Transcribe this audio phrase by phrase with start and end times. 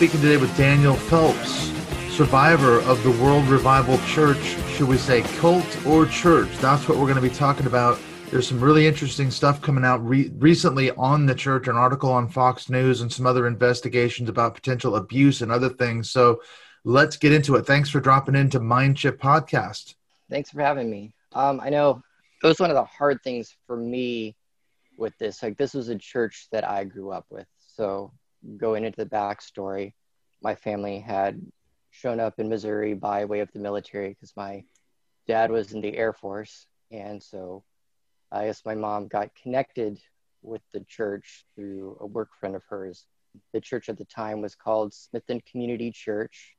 [0.00, 1.70] Speaking today with Daniel Phelps,
[2.16, 4.42] survivor of the World Revival Church.
[4.70, 6.48] Should we say cult or church?
[6.56, 8.00] That's what we're going to be talking about.
[8.30, 12.30] There's some really interesting stuff coming out re- recently on the church, an article on
[12.30, 16.10] Fox News, and some other investigations about potential abuse and other things.
[16.10, 16.40] So
[16.82, 17.66] let's get into it.
[17.66, 19.96] Thanks for dropping into Mindshift Podcast.
[20.30, 21.12] Thanks for having me.
[21.34, 22.02] Um, I know
[22.42, 24.34] it was one of the hard things for me
[24.96, 25.42] with this.
[25.42, 27.46] Like, this was a church that I grew up with.
[27.58, 28.12] So
[28.56, 29.94] going into the backstory,
[30.42, 31.40] my family had
[31.90, 34.64] shown up in Missouri by way of the military because my
[35.26, 36.66] dad was in the Air Force.
[36.90, 37.64] And so
[38.32, 39.98] I guess my mom got connected
[40.42, 43.04] with the church through a work friend of hers.
[43.52, 46.54] The church at the time was called Smithton Community Church.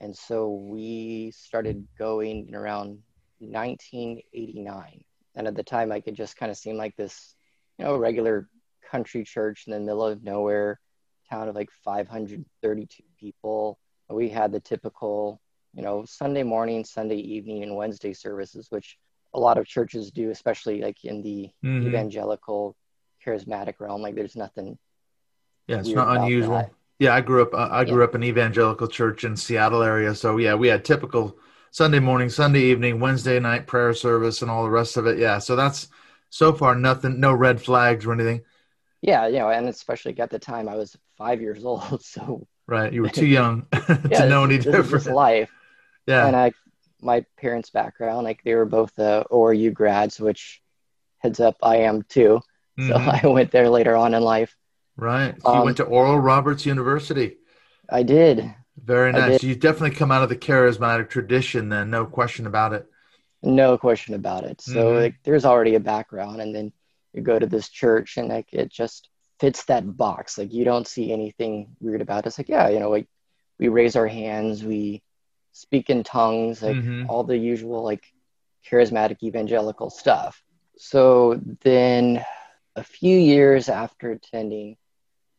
[0.00, 2.98] And so we started going in around
[3.38, 5.04] 1989.
[5.36, 7.34] And at the time, I could just kind of seem like this,
[7.78, 8.48] you know, regular
[8.90, 10.80] country church in the middle of nowhere
[11.30, 13.78] town of like 532 people.
[14.08, 15.40] We had the typical,
[15.72, 18.98] you know, Sunday morning, Sunday evening, and Wednesday services, which
[19.32, 21.88] a lot of churches do, especially like in the mm-hmm.
[21.88, 22.76] evangelical
[23.24, 24.02] charismatic realm.
[24.02, 24.78] Like there's nothing.
[25.66, 26.58] Yeah, it's not unusual.
[26.58, 26.70] That.
[26.98, 27.54] Yeah, I grew up.
[27.54, 28.04] Uh, I grew yeah.
[28.04, 31.36] up in an evangelical church in Seattle area, so yeah, we had typical
[31.70, 35.18] Sunday morning, Sunday evening, Wednesday night prayer service, and all the rest of it.
[35.18, 35.88] Yeah, so that's
[36.30, 38.42] so far nothing, no red flags or anything.
[39.04, 42.92] Yeah, you know, and especially at the time I was five years old, so right,
[42.92, 45.06] you were too young to yeah, know any different.
[45.06, 45.50] life.
[46.06, 46.52] Yeah, and I,
[47.02, 50.62] my parents' background, like they were both uh, ORU grads, which
[51.18, 52.40] heads up, I am too.
[52.78, 52.88] Mm-hmm.
[52.88, 54.56] So I went there later on in life.
[54.96, 57.36] Right, so you um, went to Oral Roberts University.
[57.90, 58.54] I did.
[58.82, 59.42] Very nice.
[59.42, 62.86] You definitely come out of the charismatic tradition, then, no question about it.
[63.42, 64.62] No question about it.
[64.62, 65.02] So mm-hmm.
[65.02, 66.72] like, there's already a background, and then
[67.14, 69.08] you go to this church and like it just
[69.40, 70.36] fits that box.
[70.36, 72.28] Like you don't see anything weird about it.
[72.28, 73.06] It's like, yeah, you know, like
[73.58, 75.02] we raise our hands, we
[75.52, 77.08] speak in tongues, like mm-hmm.
[77.08, 78.04] all the usual like
[78.68, 80.42] charismatic evangelical stuff.
[80.76, 82.24] So then
[82.74, 84.76] a few years after attending,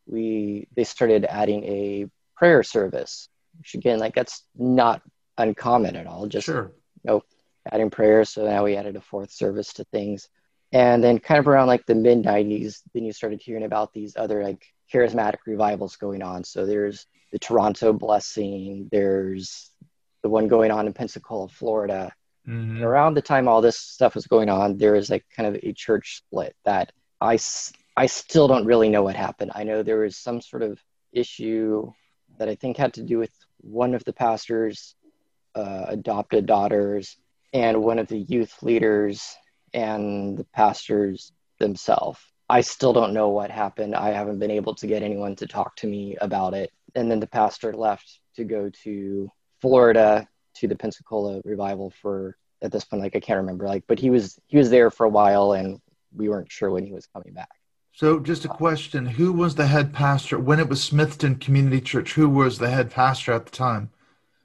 [0.08, 2.06] we they started adding a
[2.38, 5.02] prayer service, which again, like that's not
[5.38, 6.28] uncommon at all.
[6.28, 6.72] Just sure.
[7.04, 7.24] you know,
[7.70, 8.30] adding prayers.
[8.30, 10.30] So now we added a fourth service to things
[10.72, 14.16] and then kind of around like the mid 90s then you started hearing about these
[14.18, 16.44] other like charismatic revivals going on.
[16.44, 19.72] So there's the toronto blessing there's
[20.24, 22.14] the one going on in pensacola florida.
[22.48, 22.84] Mm-hmm.
[22.84, 25.74] around the time all this stuff was going on there was like kind of a
[25.74, 27.40] church split that i
[27.98, 29.52] i still don't really know what happened.
[29.56, 30.80] I know there was some sort of
[31.12, 31.92] issue
[32.38, 33.32] that i think had to do with
[33.62, 34.96] one of the pastors
[35.56, 37.18] uh, adopted daughters
[37.52, 39.36] and one of the youth leaders
[39.76, 42.20] and the pastors themselves.
[42.50, 43.96] I still don't know what happened.
[43.96, 46.72] I haven't been able to get anyone to talk to me about it.
[46.96, 49.30] And then the pastor left to go to
[49.62, 54.00] Florida to the Pensacola revival for at this point like I can't remember like but
[54.00, 55.82] he was he was there for a while and
[56.16, 57.50] we weren't sure when he was coming back.
[57.92, 62.14] So just a question, who was the head pastor when it was Smithton Community Church?
[62.14, 63.90] Who was the head pastor at the time?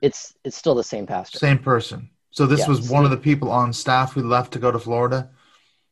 [0.00, 1.38] It's it's still the same pastor.
[1.38, 2.10] Same person.
[2.30, 4.78] So this yeah, was one of the people on staff who left to go to
[4.78, 5.30] Florida.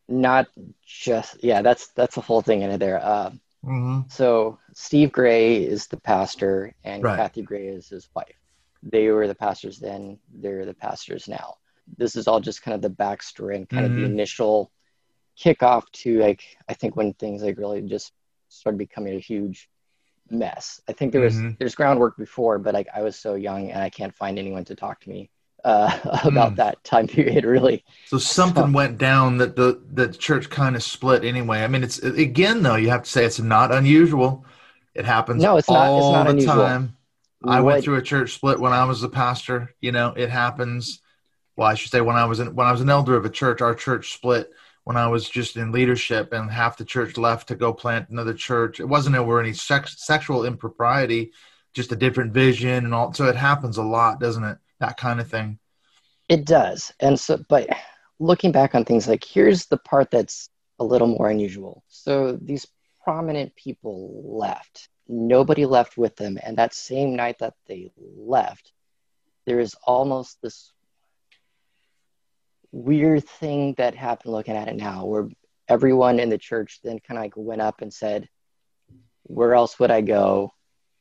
[0.08, 0.46] Not
[0.86, 3.02] just yeah, that's that's the whole thing in there.
[3.02, 3.30] Uh,
[3.64, 4.00] mm-hmm.
[4.08, 7.16] So Steve Gray is the pastor, and right.
[7.16, 8.36] Kathy Gray is his wife.
[8.82, 11.56] They were the pastors then; they're the pastors now.
[11.96, 13.94] This is all just kind of the backstory and kind mm-hmm.
[13.94, 14.14] of the mm-hmm.
[14.14, 14.70] initial
[15.38, 18.12] kickoff to like I think when things like really just
[18.48, 19.68] started becoming a huge
[20.30, 20.80] mess.
[20.88, 21.52] I think there was mm-hmm.
[21.58, 24.74] there's groundwork before, but like I was so young and I can't find anyone to
[24.74, 25.30] talk to me
[25.68, 26.56] uh, about mm.
[26.56, 27.84] that time period really.
[28.06, 31.62] So something so, went down that the the church kind of split anyway.
[31.62, 34.46] I mean it's again though you have to say it's not unusual.
[34.94, 35.96] It happens no it's not.
[35.96, 36.54] It's not the unusual.
[36.54, 36.96] time.
[37.44, 39.74] I went through a church split when i was a pastor.
[39.80, 41.02] You know it happens.
[41.56, 43.30] Well i should say when i was in, when i was an elder of a
[43.30, 44.50] church our church split
[44.84, 48.32] when i was just in leadership and half the church left to go plant another
[48.32, 48.80] church.
[48.80, 51.32] It wasn't over any sex, sexual impropriety
[51.74, 53.12] just a different vision and all.
[53.12, 55.58] So it happens a lot doesn't it that kind of thing.
[56.28, 56.92] It does.
[57.00, 57.68] And so, but
[58.18, 61.82] looking back on things like here's the part that's a little more unusual.
[61.88, 62.66] So these
[63.02, 64.88] prominent people left.
[65.08, 66.38] Nobody left with them.
[66.42, 68.72] And that same night that they left,
[69.46, 70.72] there is almost this
[72.70, 75.28] weird thing that happened looking at it now where
[75.68, 78.28] everyone in the church then kind of like went up and said,
[79.22, 80.52] Where else would I go?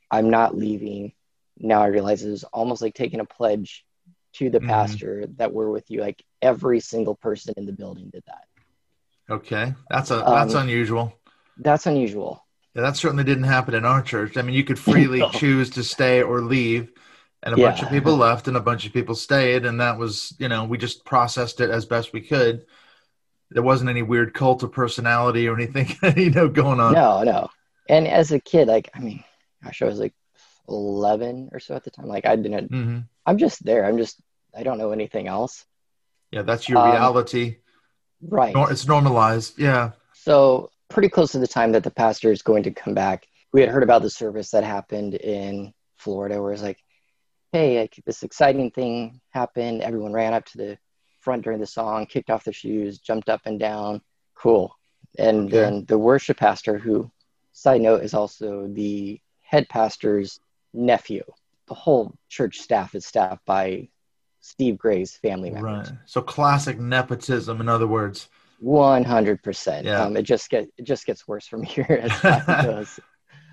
[0.09, 1.12] I'm not leaving.
[1.59, 3.86] Now I realize it was almost like taking a pledge
[4.33, 4.68] to the mm-hmm.
[4.68, 6.01] pastor that we're with you.
[6.01, 8.45] Like every single person in the building did that.
[9.30, 9.74] Okay.
[9.89, 11.13] That's a that's um, unusual.
[11.57, 12.45] That's unusual.
[12.75, 14.38] Yeah, that certainly didn't happen in our church.
[14.38, 15.30] I mean, you could freely no.
[15.31, 16.92] choose to stay or leave
[17.44, 17.69] and a yeah.
[17.69, 20.65] bunch of people left and a bunch of people stayed and that was you know
[20.65, 22.65] we just processed it as best we could
[23.51, 27.50] there wasn't any weird cult of personality or anything you know going on no no
[27.89, 29.24] and as a kid like i mean
[29.63, 30.13] gosh i was like
[30.69, 33.00] 11 or so at the time like i didn't mm-hmm.
[33.25, 34.22] i'm just there i'm just
[34.56, 35.66] i don't know anything else
[36.31, 37.58] yeah that's your um, reality
[38.22, 42.64] right it's normalized yeah so pretty close to the time that the pastor is going
[42.64, 46.62] to come back we had heard about the service that happened in florida where it's
[46.62, 46.80] like
[47.52, 49.81] hey, like, this exciting thing happened.
[49.81, 50.78] Everyone ran up to the
[51.20, 54.02] front during the song, kicked off their shoes, jumped up and down.
[54.36, 54.75] Cool.
[55.18, 55.58] And okay.
[55.58, 57.10] then the worship pastor, who,
[57.54, 60.40] side note, is also the head pastor's
[60.77, 61.24] nephew.
[61.68, 63.89] The whole church staff is staffed by
[64.39, 65.89] Steve Gray's family members.
[65.89, 66.00] Right.
[66.06, 68.29] So classic nepotism, in other words.
[68.59, 69.85] One hundred percent.
[69.85, 70.03] Yeah.
[70.03, 73.00] Um, it just get it just gets worse from here as time goes.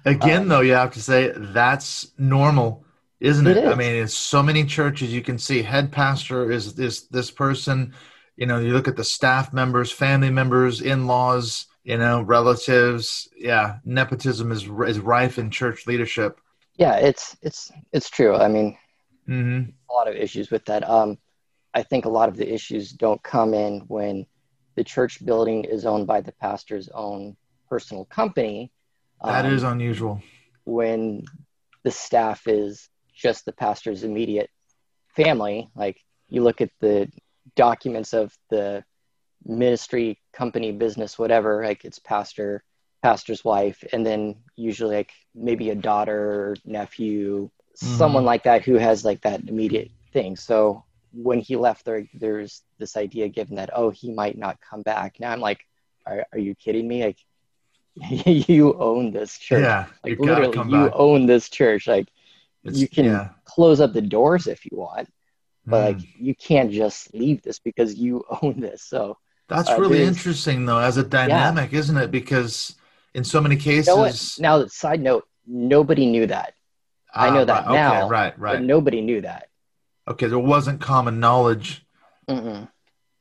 [0.05, 2.85] Again, um, though, you have to say that's normal
[3.25, 3.57] isn't it?
[3.57, 3.73] it is.
[3.73, 7.95] I mean, in so many churches you can see head pastor is this this person.
[8.37, 13.29] You know, you look at the staff members, family members, in-laws, you know, relatives.
[13.37, 16.41] Yeah, nepotism is is rife in church leadership.
[16.77, 18.35] Yeah, it's it's it's true.
[18.37, 18.77] I mean,
[19.29, 19.71] mm-hmm.
[19.91, 20.89] a lot of issues with that.
[20.89, 21.19] Um,
[21.73, 24.27] I think a lot of the issues don't come in when
[24.75, 27.37] the church building is owned by the pastor's own
[27.69, 28.73] personal company.
[29.25, 30.23] That um, is unusual.
[30.65, 31.25] When
[31.85, 34.51] the staff is just the pastor's immediate
[35.15, 35.71] family.
[35.75, 37.09] Like you look at the
[37.55, 38.85] documents of the
[39.45, 42.65] ministry, company, business, whatever, like it's pastor,
[43.05, 47.99] pastor's wife, and then usually like maybe a daughter, nephew, mm-hmm.
[47.99, 50.37] someone like that who has like that immediate thing.
[50.37, 54.81] So when he left there, there's this idea given that, oh, he might not come
[54.81, 55.21] back.
[55.21, 55.67] Now I'm like,
[56.07, 57.05] are, are you kidding me?
[57.05, 57.19] Like,
[58.49, 59.61] you own this church.
[59.63, 60.93] Yeah, like literally, you back.
[60.95, 61.87] own this church.
[61.87, 62.09] Like,
[62.65, 63.29] it's, you can yeah.
[63.45, 65.13] close up the doors if you want,
[65.67, 65.99] but mm.
[65.99, 68.83] like you can't just leave this because you own this.
[68.83, 69.19] So
[69.49, 71.79] that's uh, really interesting, though, as a dynamic, yeah.
[71.81, 72.11] isn't it?
[72.11, 72.75] Because
[73.15, 73.89] in so many cases,
[74.37, 76.55] you know now side note, nobody knew that.
[77.15, 78.39] I know ah, that right, now, okay, right?
[78.39, 78.53] Right.
[78.55, 79.49] But nobody knew that.
[80.09, 81.87] Okay, there wasn't common knowledge.
[82.29, 82.69] Mm-mm.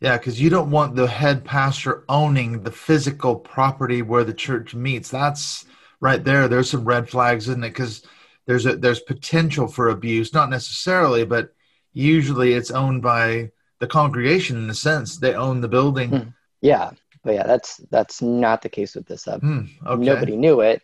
[0.01, 4.75] Yeah, because you don't want the head pastor owning the physical property where the church
[4.75, 5.09] meets.
[5.09, 5.65] That's
[6.01, 6.47] right there.
[6.47, 7.69] There's some red flags, isn't it?
[7.69, 8.03] Because
[8.45, 11.53] there's a there's potential for abuse, not necessarily, but
[11.93, 15.17] usually it's owned by the congregation in a sense.
[15.17, 16.09] They own the building.
[16.09, 16.29] Hmm.
[16.61, 16.91] Yeah,
[17.23, 19.27] but yeah, that's that's not the case with this.
[19.27, 20.03] Uh, mm, okay.
[20.03, 20.81] Nobody knew it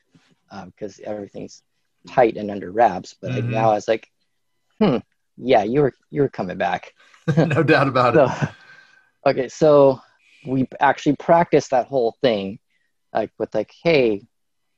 [0.66, 1.64] because uh, everything's
[2.08, 3.16] tight and under wraps.
[3.20, 3.40] But mm-hmm.
[3.40, 4.10] like now, it's like,
[4.80, 4.98] hmm,
[5.38, 6.94] yeah, you were you were coming back.
[7.38, 8.50] no doubt about so, it.
[9.30, 10.02] Okay, so
[10.46, 12.60] we actually practiced that whole thing,
[13.14, 14.22] like with like, hey,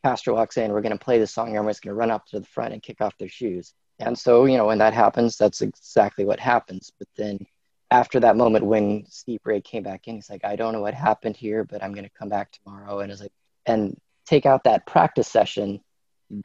[0.03, 2.39] pastor walks in, we're going to play the song, everyone's going to run up to
[2.39, 3.73] the front and kick off their shoes.
[3.99, 6.91] And so, you know, when that happens, that's exactly what happens.
[6.97, 7.45] But then
[7.91, 10.93] after that moment, when Steve Gray came back in, he's like, I don't know what
[10.93, 12.99] happened here, but I'm going to come back tomorrow.
[12.99, 13.33] And it's like,
[13.65, 15.81] and take out that practice session.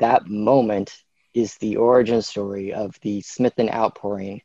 [0.01, 4.43] That moment is the origin story of the Smithton outpouring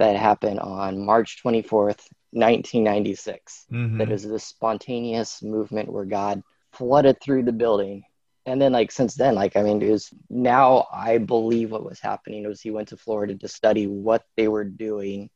[0.00, 2.02] that happened on March 24th,
[2.32, 3.66] 1996.
[3.72, 3.98] Mm-hmm.
[3.98, 6.42] That is this spontaneous movement where God
[6.72, 8.02] flooded through the building
[8.46, 12.00] and then like since then like i mean it was now i believe what was
[12.00, 15.30] happening was he went to florida to study what they were doing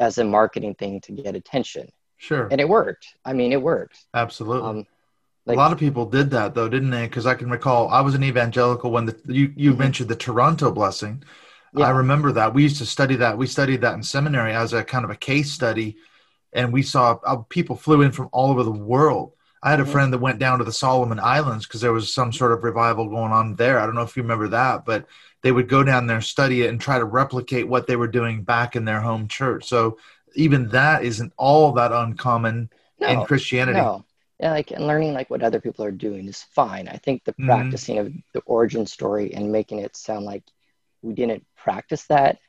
[0.00, 1.88] as a marketing thing to get attention.
[2.16, 2.48] Sure.
[2.50, 3.06] And it worked.
[3.24, 3.98] I mean it worked.
[4.12, 4.68] Absolutely.
[4.68, 4.86] Um,
[5.46, 7.06] like, a lot of people did that though didn't they?
[7.06, 9.80] Because i can recall i was an evangelical when the you, you mm-hmm.
[9.80, 11.22] mentioned the toronto blessing.
[11.74, 11.86] Yeah.
[11.86, 12.52] i remember that.
[12.52, 13.38] We used to study that.
[13.38, 15.98] We studied that in seminary as a kind of a case study
[16.52, 19.32] and we saw uh, people flew in from all over the world.
[19.62, 19.92] I had a mm-hmm.
[19.92, 23.08] friend that went down to the Solomon Islands because there was some sort of revival
[23.08, 23.78] going on there.
[23.78, 25.06] I don't know if you remember that, but
[25.42, 28.42] they would go down there, study it, and try to replicate what they were doing
[28.42, 29.66] back in their home church.
[29.66, 29.98] So
[30.34, 33.78] even that isn't all that uncommon no, in Christianity.
[33.78, 34.04] No.
[34.38, 36.88] Yeah, like and learning like what other people are doing is fine.
[36.88, 37.46] I think the mm-hmm.
[37.46, 40.44] practicing of the origin story and making it sound like
[41.02, 42.38] we didn't practice that.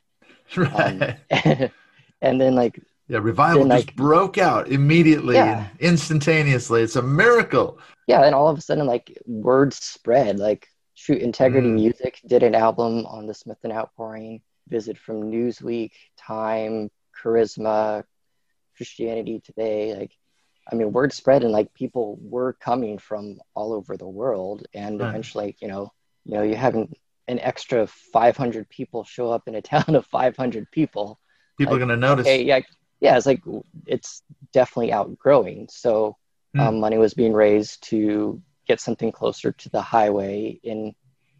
[0.54, 1.16] Right.
[1.30, 1.70] Um,
[2.20, 5.68] and then like yeah, revival just like, broke out immediately yeah.
[5.80, 6.82] instantaneously.
[6.82, 7.78] It's a miracle.
[8.06, 10.38] Yeah, and all of a sudden, like words spread.
[10.38, 10.68] Like,
[11.02, 11.74] shoot, Integrity mm.
[11.74, 14.40] Music did an album on the Smithton Outpouring.
[14.68, 16.88] Visit from Newsweek, Time,
[17.20, 18.04] Charisma,
[18.76, 19.96] Christianity Today.
[19.96, 20.12] Like,
[20.70, 25.00] I mean, word spread, and like people were coming from all over the world, and
[25.00, 25.08] right.
[25.08, 25.90] eventually, you know,
[26.24, 26.94] you know, you have an,
[27.26, 31.18] an extra 500 people show up in a town of 500 people.
[31.58, 32.26] People like, are going to notice.
[32.26, 32.60] Okay, yeah,
[33.00, 33.42] yeah, it's like
[33.86, 35.66] it's definitely outgrowing.
[35.68, 36.16] So
[36.56, 36.60] mm.
[36.60, 40.94] um, money was being raised to get something closer to the highway in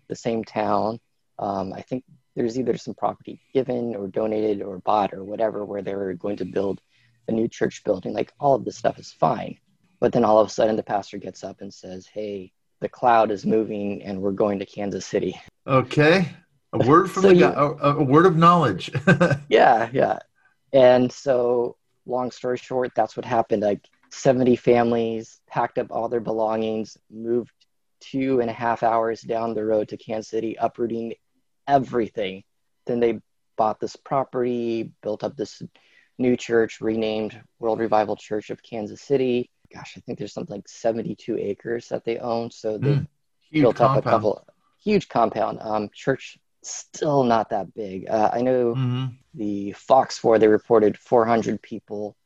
[0.08, 1.00] the same town.
[1.38, 5.82] Um, I think there's either some property given or donated or bought or whatever where
[5.82, 6.80] they were going to build
[7.28, 8.12] a new church building.
[8.12, 9.58] Like all of this stuff is fine.
[10.00, 13.30] But then all of a sudden the pastor gets up and says, Hey, the cloud
[13.30, 15.40] is moving and we're going to Kansas City.
[15.66, 16.28] Okay.
[16.72, 18.90] A word from so the you, guy, a, a word of knowledge.
[19.48, 20.18] yeah, yeah.
[20.72, 21.76] And so,
[22.06, 23.62] long story short, that's what happened.
[23.62, 27.50] Like 70 families packed up all their belongings, moved
[28.00, 31.14] two and a half hours down the road to Kansas City, uprooting
[31.66, 32.44] everything.
[32.86, 33.20] Then they
[33.56, 35.62] bought this property, built up this
[36.18, 39.50] new church, renamed World Revival Church of Kansas City.
[39.72, 42.50] Gosh, I think there's something like 72 acres that they own.
[42.50, 43.06] So they mm,
[43.50, 43.98] built compound.
[43.98, 44.46] up a couple
[44.82, 45.58] huge compound.
[45.60, 48.08] Um, church still not that big.
[48.08, 49.06] Uh, I know mm-hmm.
[49.34, 52.16] the Fox 4, they reported 400 people.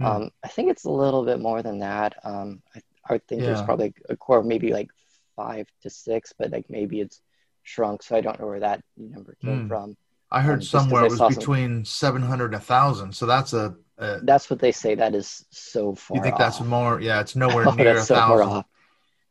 [0.00, 0.06] Mm.
[0.06, 2.16] Um, I think it's a little bit more than that.
[2.24, 3.48] Um, I, I think yeah.
[3.48, 4.90] there's probably a core, maybe like
[5.36, 7.20] five to six, but like maybe it's
[7.62, 8.02] shrunk.
[8.02, 9.68] So I don't know where that number came mm.
[9.68, 9.96] from.
[10.30, 12.12] I heard um, somewhere it was between some...
[12.12, 13.12] 700 and 1,000.
[13.12, 14.94] So that's a, a, That's what they say.
[14.94, 16.38] That is so far You think off.
[16.38, 17.00] that's more?
[17.00, 18.64] Yeah, it's nowhere oh, near a so thousand.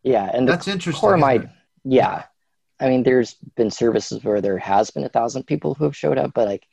[0.04, 1.00] Yeah, and that's interesting.
[1.00, 1.48] Core might,
[1.84, 2.24] yeah,
[2.80, 6.18] I mean, there's been services where there has been a thousand people who have showed
[6.18, 6.66] up, but like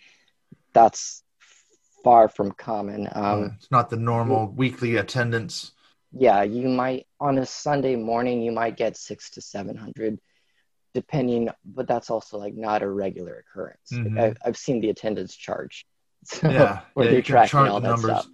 [0.72, 1.22] that's
[2.06, 3.08] far from common.
[3.10, 5.72] Um, it's not the normal weekly attendance.
[6.12, 10.20] Yeah, you might on a Sunday morning you might get six to seven hundred,
[10.94, 11.50] depending.
[11.64, 13.90] But that's also like not a regular occurrence.
[13.92, 14.16] Mm-hmm.
[14.16, 15.84] Like, I, have seen the attendance charge.
[16.28, 18.10] So, yeah, where yeah, they're tracking all that numbers.
[18.10, 18.26] stuff.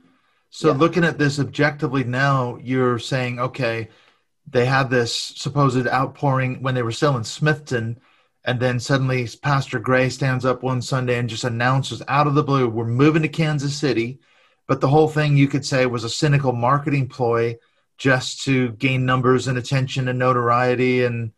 [0.48, 0.78] So yeah.
[0.78, 3.90] looking at this objectively now, you're saying, okay,
[4.48, 7.96] they had this supposed outpouring when they were still in Smithton.
[8.44, 12.42] And then suddenly Pastor Gray stands up one Sunday and just announces out of the
[12.42, 14.18] blue, we're moving to Kansas City.
[14.66, 17.58] But the whole thing you could say was a cynical marketing ploy
[17.98, 21.32] just to gain numbers and attention and notoriety and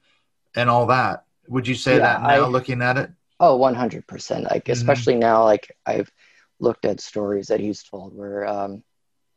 [0.55, 1.25] and all that.
[1.49, 3.11] Would you say yeah, that now I, looking at it?
[3.41, 4.45] Oh, 100%.
[4.45, 4.73] Like, mm-hmm.
[4.73, 6.11] especially now, like I've
[6.61, 8.83] looked at stories that he's told where um,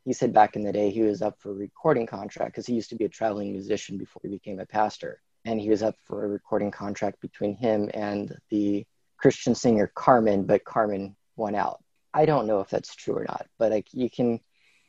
[0.04, 2.74] he said back in the day he was up for a recording contract because he
[2.74, 5.20] used to be a traveling musician before he became a pastor.
[5.48, 8.84] And he was up for a recording contract between him and the
[9.16, 11.82] Christian singer Carmen, but Carmen won out.
[12.12, 14.40] I don't know if that's true or not, but like you can,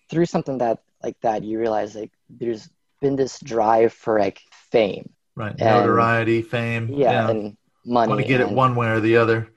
[0.10, 5.14] through something that like that, you realize like there's been this drive for like fame.
[5.34, 5.52] Right.
[5.52, 6.90] And, Notoriety, fame.
[6.90, 7.30] Yeah, yeah.
[7.30, 8.10] And money.
[8.10, 9.48] Want to get and, it one way or the other.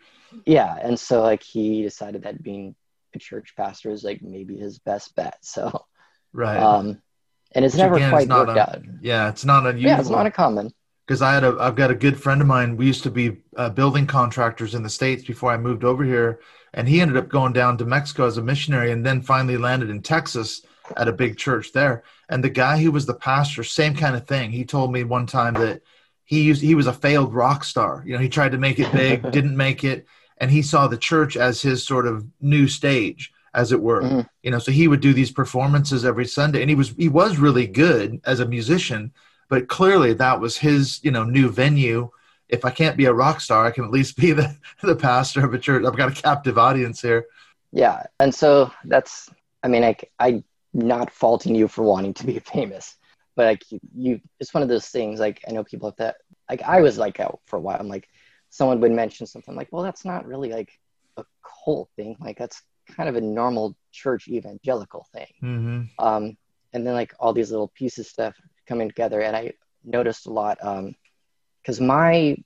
[0.46, 0.72] Yeah.
[0.80, 2.76] And so like he decided that being
[3.12, 5.38] a church pastor is like maybe his best bet.
[5.42, 5.84] So,
[6.32, 6.62] right.
[6.62, 7.02] Um,
[7.50, 8.82] and it's Which never again, quite worked un- out.
[9.00, 9.90] Yeah, it's not unusual.
[9.90, 10.72] Yeah, it's not a common.
[11.06, 12.76] Because I had a, I've got a good friend of mine.
[12.76, 16.40] We used to be uh, building contractors in the states before I moved over here,
[16.74, 19.90] and he ended up going down to Mexico as a missionary, and then finally landed
[19.90, 20.62] in Texas
[20.96, 22.04] at a big church there.
[22.28, 24.50] And the guy who was the pastor, same kind of thing.
[24.50, 25.82] He told me one time that
[26.24, 28.02] he used he was a failed rock star.
[28.06, 30.06] You know, he tried to make it big, didn't make it,
[30.38, 34.02] and he saw the church as his sort of new stage as it were.
[34.02, 34.20] Mm-hmm.
[34.42, 37.38] You know, so he would do these performances every Sunday, and he was he was
[37.38, 39.12] really good as a musician.
[39.52, 42.08] But clearly, that was his you know new venue.
[42.48, 45.44] If I can't be a rock star, I can at least be the the pastor
[45.44, 45.84] of a church.
[45.84, 47.26] I've got a captive audience here.
[47.70, 49.28] Yeah, and so that's
[49.62, 50.42] I mean, I I
[50.72, 52.96] not faulting you for wanting to be famous,
[53.36, 53.62] but like
[53.94, 55.20] you, it's one of those things.
[55.20, 56.16] Like I know people have that.
[56.48, 57.76] Like I was like out for a while.
[57.78, 58.08] I'm like,
[58.48, 60.72] someone would mention something like, well, that's not really like
[61.18, 62.16] a cult thing.
[62.20, 65.28] Like that's kind of a normal church evangelical thing.
[65.42, 65.82] Mm-hmm.
[65.98, 66.38] Um,
[66.72, 68.34] and then like all these little pieces stuff
[68.66, 69.20] coming together.
[69.20, 69.52] And I
[69.84, 72.36] noticed a lot because um, my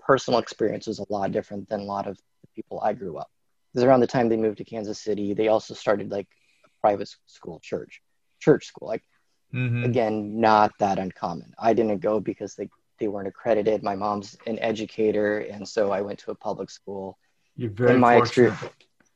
[0.00, 3.30] personal experience was a lot different than a lot of the people I grew up.
[3.72, 6.28] Because around the time they moved to Kansas City, they also started like
[6.64, 8.02] a private school church,
[8.40, 8.88] church school.
[8.88, 9.02] Like
[9.52, 9.84] mm-hmm.
[9.84, 11.54] again, not that uncommon.
[11.58, 13.82] I didn't go because they they weren't accredited.
[13.82, 17.18] My mom's an educator, and so I went to a public school.
[17.56, 18.54] You're very in my fortunate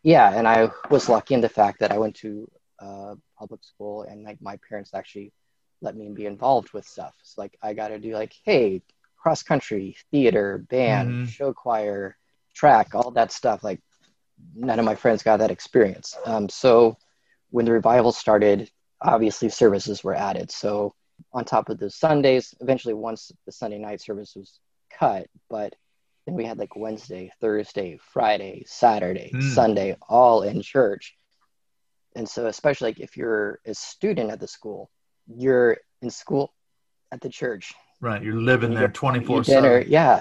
[0.02, 4.02] yeah, and I was lucky in the fact that I went to uh, public school
[4.02, 5.32] and like my parents actually
[5.80, 7.14] let me be involved with stuff.
[7.22, 8.82] So like I got to do like, hey,
[9.16, 11.24] cross country, theater, band, mm-hmm.
[11.26, 12.16] show choir,
[12.54, 13.62] track, all that stuff.
[13.62, 13.80] Like
[14.54, 16.16] none of my friends got that experience.
[16.24, 16.96] Um, so
[17.50, 18.70] when the revival started,
[19.00, 20.50] obviously services were added.
[20.50, 20.94] So
[21.32, 25.74] on top of the Sundays, eventually once the Sunday night service was cut, but
[26.26, 29.42] then we had like Wednesday, Thursday, Friday, Saturday, mm.
[29.54, 31.14] Sunday, all in church.
[32.14, 34.90] And so, especially like if you're a student at the school,
[35.34, 36.52] you're in school
[37.12, 37.74] at the church.
[38.00, 38.22] Right.
[38.22, 39.84] You're living there 24 7.
[39.88, 40.20] Yeah.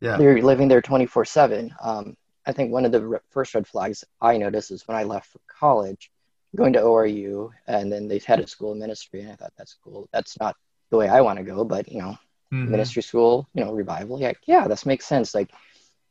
[0.00, 0.18] Yeah.
[0.18, 1.74] You're living there 24 7.
[1.80, 2.16] Um,
[2.46, 5.28] I think one of the re- first red flags I noticed is when I left
[5.28, 6.10] for college,
[6.54, 9.76] going to ORU, and then they had a school of ministry, and I thought that's
[9.82, 10.08] cool.
[10.12, 10.56] That's not
[10.90, 12.18] the way I want to go, but you know,
[12.52, 12.70] mm-hmm.
[12.70, 14.20] ministry school, you know, revival.
[14.20, 15.34] Yeah, yeah, this makes sense.
[15.34, 15.50] Like,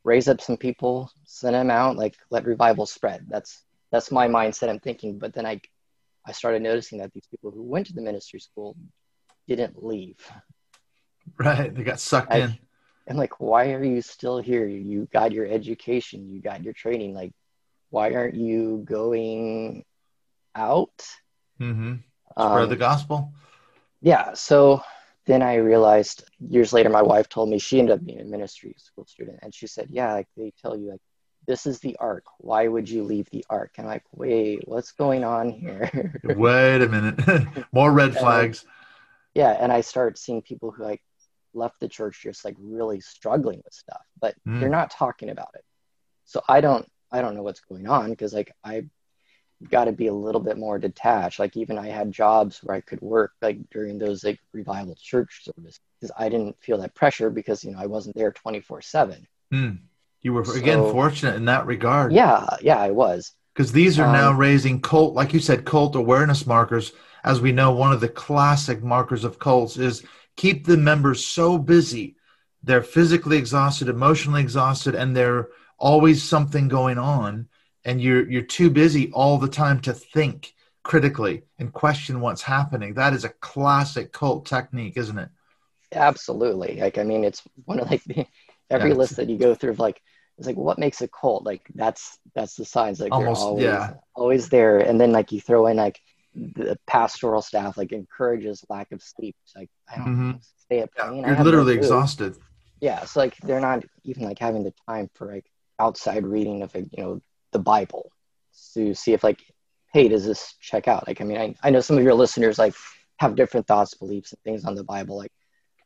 [0.04, 3.26] raise up some people, send them out, like let revival spread.
[3.30, 4.70] That's that's my mindset.
[4.70, 5.62] I'm thinking, but then I
[6.26, 8.76] I started noticing that these people who went to the ministry school
[9.48, 10.18] didn't leave.
[11.38, 12.58] Right, they got sucked I, in.
[13.08, 14.66] And like, why are you still here?
[14.66, 17.14] You got your education, you got your training.
[17.14, 17.34] Like,
[17.90, 19.84] why aren't you going
[20.56, 21.06] out?
[21.60, 21.96] Mm-hmm.
[22.32, 23.32] Spread um, the gospel.
[24.02, 24.34] Yeah.
[24.34, 24.82] So
[25.26, 28.76] then I realized years later, my wife told me she ended up being a ministry
[28.78, 31.02] school student, and she said, "Yeah, like they tell you, like
[31.46, 32.26] this is the ark.
[32.40, 36.82] Why would you leave the ark?" And I'm like, "Wait, what's going on here?" Wait
[36.82, 38.66] a minute, more red flags.
[39.34, 41.02] Yeah, and I start seeing people who like
[41.54, 44.60] left the church just like really struggling with stuff, but mm.
[44.60, 45.64] they're not talking about it.
[46.26, 48.86] So I don't, I don't know what's going on because like I
[49.70, 51.40] got to be a little bit more detached.
[51.40, 55.44] Like even I had jobs where I could work like during those like revival church
[55.44, 58.82] service because I didn't feel that pressure because you know I wasn't there twenty four
[58.82, 59.28] seven.
[60.24, 62.14] You were again fortunate in that regard.
[62.14, 63.34] Yeah, yeah, I was.
[63.54, 66.94] Because these are um, now raising cult, like you said, cult awareness markers.
[67.24, 70.04] As we know, one of the classic markers of cults is
[70.36, 72.16] keep the members so busy,
[72.64, 77.48] they're physically exhausted, emotionally exhausted, and they're always something going on
[77.86, 82.94] and you're you're too busy all the time to think critically and question what's happening
[82.94, 85.30] that is a classic cult technique isn't it
[85.94, 88.26] absolutely like i mean it's one of like the,
[88.70, 88.96] every yeah.
[88.96, 90.02] list that you go through of like
[90.38, 93.64] it's like what makes a cult like that's that's the signs like Almost, they're always
[93.64, 93.94] yeah.
[94.16, 96.00] always there and then like you throw in like
[96.36, 100.32] the pastoral staff like encourages lack of sleep it's like i don't mm-hmm.
[100.58, 102.36] stay up yeah, you're literally no exhausted
[102.82, 105.46] yeah it's like they're not even like having the time for like
[105.80, 108.12] outside reading of like you know the Bible
[108.74, 109.42] to see if like,
[109.94, 111.08] hey, does this check out?
[111.08, 112.74] Like, I mean, I, I know some of your listeners like
[113.18, 115.18] have different thoughts, beliefs, and things on the Bible.
[115.18, 115.32] Like,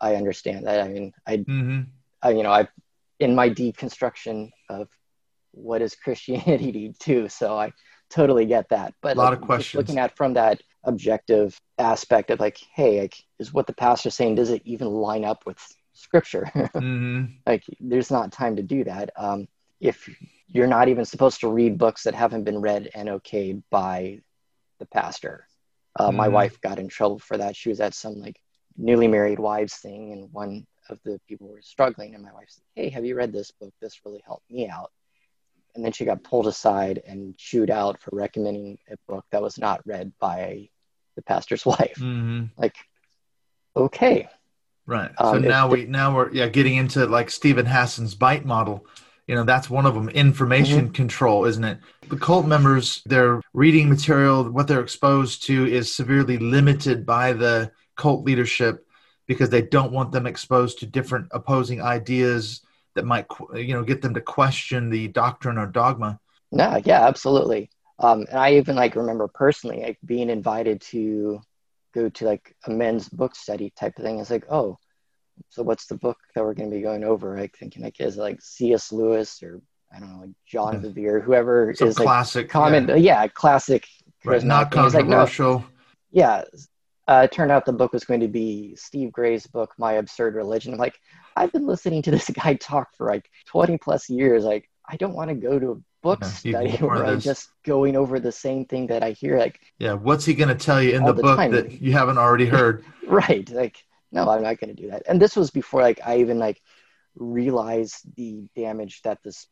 [0.02, 0.82] I understand that.
[0.82, 1.82] I mean, I, mm-hmm.
[2.22, 2.68] I you know, I
[3.20, 4.88] in my deconstruction of
[5.52, 7.30] what is Christianity too.
[7.30, 7.72] So I
[8.10, 8.94] totally get that.
[9.02, 9.80] But a lot like, of questions.
[9.80, 14.36] Looking at from that objective aspect of like, hey, like, is what the pastor's saying
[14.36, 15.58] does it even line up with
[15.94, 16.50] Scripture?
[16.56, 17.26] mm-hmm.
[17.46, 19.12] like, there's not time to do that.
[19.18, 19.48] Um,
[19.80, 20.10] if
[20.48, 24.22] you're not even supposed to read books that haven't been read and okayed by
[24.80, 25.48] the pastor.
[26.00, 27.56] Uh, mm My wife got in trouble for that.
[27.56, 28.40] She was at some like
[28.78, 32.50] newly married wives thing, and one of the people who were struggling, and my wife
[32.50, 33.74] said, "Hey, have you read this book?
[33.82, 34.92] This really helped me out."
[35.76, 39.58] And then she got pulled aside and chewed out for recommending a book that was
[39.58, 40.70] not read by
[41.16, 41.98] the pastor's wife.
[41.98, 42.46] Mm-hmm.
[42.58, 42.76] Like,
[43.76, 44.28] okay,
[44.86, 45.12] right.
[45.20, 48.86] So um, now we now we're yeah getting into like Steven Hassan's bite model
[49.28, 50.94] you know that's one of them information mm-hmm.
[50.94, 56.38] control isn't it the cult members their reading material what they're exposed to is severely
[56.38, 58.87] limited by the cult leadership
[59.28, 62.62] because they don't want them exposed to different opposing ideas
[62.96, 66.20] that might you know get them to question the doctrine or dogma
[66.52, 71.40] yeah yeah absolutely um, and i even like remember personally like being invited to
[71.94, 74.78] go to like a men's book study type of thing it's like oh
[75.50, 77.38] so what's the book that we're going to be going over?
[77.38, 78.92] Like thinking like is like C.S.
[78.92, 79.62] Lewis or
[79.94, 80.90] I don't know, like John yeah.
[80.90, 83.88] Bevere, whoever Some is classic, like common, yeah, yeah classic,
[84.26, 85.54] right, not controversial.
[85.54, 85.68] Like, no,
[86.12, 86.44] yeah,
[87.08, 90.36] uh, it turned out the book was going to be Steve Gray's book, My Absurd
[90.36, 90.74] Religion.
[90.74, 91.00] I'm like,
[91.36, 94.44] I've been listening to this guy talk for like 20 plus years.
[94.44, 97.96] Like, I don't want to go to a book yeah, study where I'm just going
[97.96, 99.38] over the same thing that I hear.
[99.38, 101.52] Like, yeah, what's he going to tell you in the, the book time.
[101.52, 102.84] that you haven't already heard?
[103.08, 103.50] right.
[103.50, 103.78] Like,
[104.12, 105.04] no, I'm not going to do that.
[105.08, 106.62] And this was before like I even like
[107.16, 109.48] realized the damage that this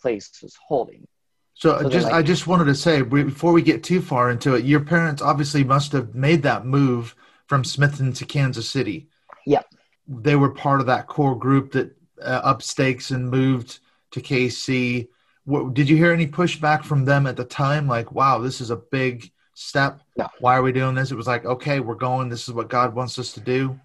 [0.00, 1.06] place was holding.
[1.54, 4.54] So, so just like, I just wanted to say before we get too far into
[4.54, 7.14] it, your parents obviously must have made that move
[7.46, 9.08] from Smithton to Kansas City.
[9.46, 9.66] Yep.
[10.08, 13.80] They were part of that core group that uh, up stakes and moved
[14.12, 15.08] to KC.
[15.44, 17.86] What, did you hear any pushback from them at the time?
[17.86, 20.00] Like, wow, this is a big step.
[20.16, 20.28] No.
[20.40, 21.10] Why are we doing this?
[21.10, 22.28] It was like, okay, we're going.
[22.28, 23.78] This is what God wants us to do.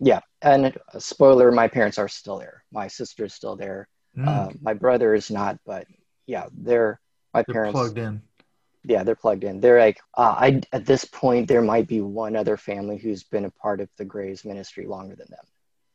[0.00, 0.20] Yeah.
[0.42, 2.64] And uh, spoiler, my parents are still there.
[2.72, 3.88] My sister is still there.
[4.16, 4.28] Mm.
[4.28, 5.86] Uh, my brother is not, but
[6.26, 7.00] yeah, they're
[7.34, 8.22] my they're parents plugged in.
[8.84, 9.60] Yeah, they're plugged in.
[9.60, 13.44] They're like, uh, I at this point there might be one other family who's been
[13.44, 15.44] a part of the Grays ministry longer than them.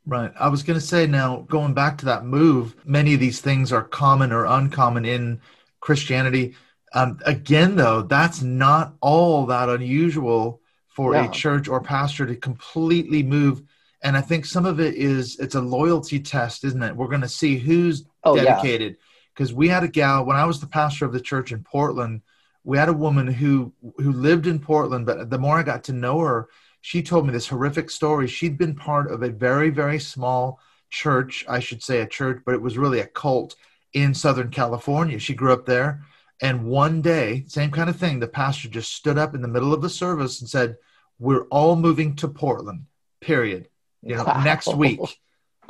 [0.05, 0.31] Right.
[0.39, 3.71] I was going to say now, going back to that move, many of these things
[3.71, 5.39] are common or uncommon in
[5.81, 6.55] Christianity.
[6.93, 13.21] Um, again, though, that's not all that unusual for a church or pastor to completely
[13.23, 13.61] move.
[14.01, 16.95] And I think some of it is it's a loyalty test, isn't it?
[16.95, 18.97] We're going to see who's oh, dedicated.
[19.39, 22.23] Because we had a gal when I was the pastor of the church in Portland.
[22.65, 25.93] We had a woman who who lived in Portland, but the more I got to
[25.93, 26.49] know her,
[26.81, 28.27] she told me this horrific story.
[28.27, 32.53] She'd been part of a very very small church, I should say a church, but
[32.53, 33.55] it was really a cult
[33.93, 35.19] in Southern California.
[35.19, 36.03] She grew up there
[36.41, 39.73] and one day, same kind of thing, the pastor just stood up in the middle
[39.73, 40.77] of the service and said,
[41.17, 42.85] We're all moving to Portland,
[43.19, 43.67] period.
[44.01, 44.41] You know, wow.
[44.43, 44.99] next week.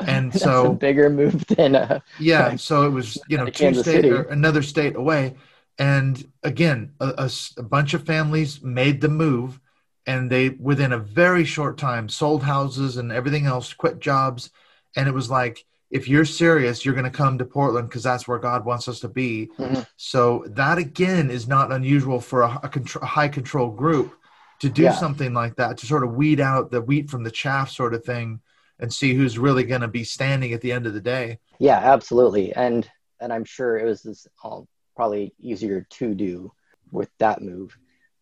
[0.06, 2.56] And so bigger move than uh yeah.
[2.56, 5.36] So it was, you know, two state or another state away.
[5.78, 9.60] And again, a, a, a bunch of families made the move
[10.06, 14.50] and they within a very short time sold houses and everything else, quit jobs.
[14.96, 18.28] And it was like, if you're serious, you're going to come to Portland because that's
[18.28, 19.50] where God wants us to be.
[19.58, 19.82] Mm-hmm.
[19.98, 24.16] So that again is not unusual for a, a, a high control group
[24.60, 24.94] to do yeah.
[24.94, 28.04] something like that to sort of weed out the wheat from the chaff sort of
[28.04, 28.40] thing
[28.80, 31.40] and see who's really going to be standing at the end of the day.
[31.60, 32.54] Yeah, absolutely.
[32.54, 32.90] And
[33.20, 36.52] and I'm sure it was this, all probably easier to do
[36.92, 37.78] with that move,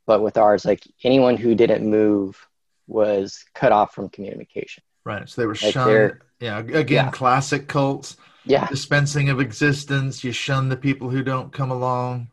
[0.05, 2.47] but with ours, like anyone who didn't move
[2.87, 4.83] was cut off from communication.
[5.03, 5.29] Right.
[5.29, 6.17] So they were like shunned.
[6.39, 6.59] Yeah.
[6.59, 7.11] Again, yeah.
[7.11, 8.17] classic cults.
[8.45, 8.67] Yeah.
[8.67, 10.23] Dispensing of existence.
[10.23, 12.29] You shun the people who don't come along.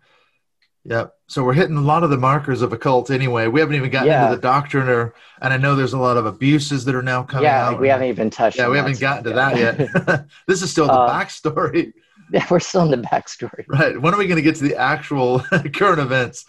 [0.87, 1.15] Yep.
[1.29, 3.47] So we're hitting a lot of the markers of a cult anyway.
[3.47, 4.27] We haven't even gotten yeah.
[4.27, 7.23] into the doctrine or, and I know there's a lot of abuses that are now
[7.23, 7.73] coming yeah, out.
[7.73, 8.59] Like we haven't even touched.
[8.59, 10.27] Yeah, we haven't gotten to that yet.
[10.47, 11.93] this is still the uh, backstory.
[12.33, 13.67] Yeah, we're still in the backstory.
[13.69, 14.01] Right.
[14.01, 15.41] When are we going to get to the actual
[15.75, 16.47] current events?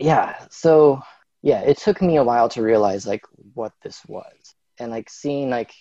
[0.00, 0.34] Yeah.
[0.50, 1.02] So
[1.40, 3.22] yeah, it took me a while to realize like
[3.54, 5.72] what this was and like seeing like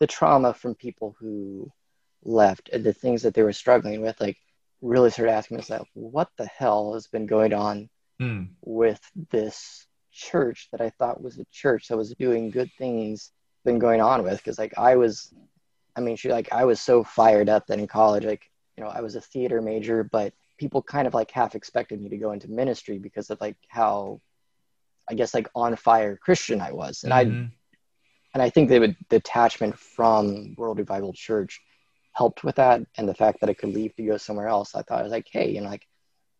[0.00, 1.70] the trauma from people who
[2.24, 4.36] left and the things that they were struggling with like
[4.82, 7.88] really started asking myself what the hell has been going on
[8.20, 8.48] mm.
[8.62, 13.32] with this church that i thought was a church that was doing good things
[13.64, 15.32] been going on with because like i was
[15.96, 18.90] i mean she like i was so fired up that in college like you know
[18.90, 22.32] i was a theater major but people kind of like half expected me to go
[22.32, 24.20] into ministry because of like how
[25.10, 27.44] i guess like on fire christian i was and mm-hmm.
[27.44, 27.50] i
[28.36, 31.58] and I think the detachment from World Revival Church
[32.16, 34.74] helped with that, and the fact that I could leave to go somewhere else.
[34.74, 35.86] I thought I was like, hey, you know, like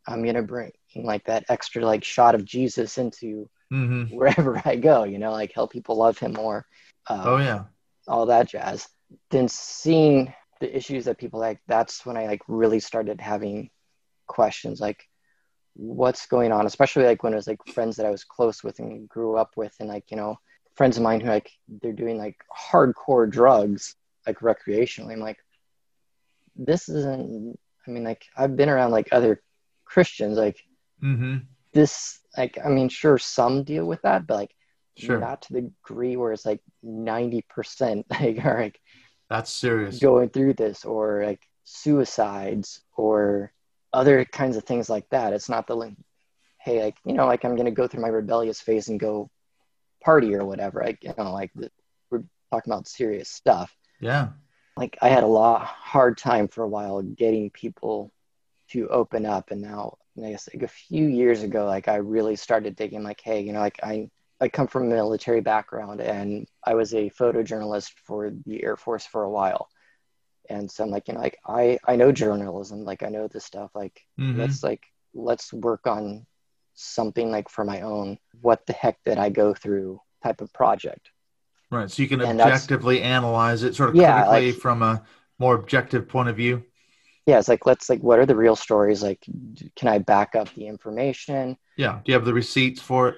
[0.06, 4.04] I'm gonna bring like that extra like shot of Jesus into mm-hmm.
[4.16, 5.04] wherever I go.
[5.04, 6.66] You know, like help people love Him more.
[7.06, 7.64] Uh, oh yeah,
[8.08, 8.88] all that jazz.
[9.30, 13.70] Then seeing the issues that people like, that's when I like really started having
[14.26, 15.04] questions like
[15.74, 18.78] what's going on especially like when it was like friends that i was close with
[18.78, 20.38] and grew up with and like you know
[20.74, 21.50] friends of mine who like
[21.82, 22.36] they're doing like
[22.72, 23.94] hardcore drugs
[24.26, 25.38] like recreationally i'm like
[26.58, 29.42] this isn't i mean like i've been around like other
[29.84, 30.58] christians like
[31.02, 31.38] mm-hmm.
[31.72, 34.54] this like i mean sure some deal with that but like
[34.96, 35.18] sure.
[35.18, 38.80] not to the degree where it's like 90% like are like
[39.28, 43.52] that's serious going through this or like suicides or
[43.92, 45.94] other kinds of things like that it's not the like
[46.58, 49.30] hey like you know like i'm gonna go through my rebellious phase and go
[50.06, 50.84] party or whatever.
[50.84, 51.50] I you know like
[52.10, 53.76] we're talking about serious stuff.
[54.00, 54.28] Yeah.
[54.76, 58.12] Like I had a lot hard time for a while getting people
[58.70, 62.36] to open up, and now I guess like a few years ago, like I really
[62.36, 64.10] started thinking like, hey, you know, like I
[64.40, 69.06] I come from a military background, and I was a photojournalist for the Air Force
[69.06, 69.68] for a while.
[70.48, 73.44] And so I'm like, you know, like I I know journalism, like I know this
[73.44, 73.70] stuff.
[73.74, 74.40] Like mm-hmm.
[74.40, 74.84] let's like
[75.14, 76.26] let's work on
[76.76, 81.10] something like for my own what the heck did i go through type of project
[81.70, 85.02] right so you can and objectively analyze it sort of yeah, critically like, from a
[85.38, 86.62] more objective point of view?
[87.26, 89.02] Yeah it's like let's like what are the real stories?
[89.02, 89.24] Like
[89.74, 91.56] can i back up the information?
[91.76, 93.16] Yeah do you have the receipts for it?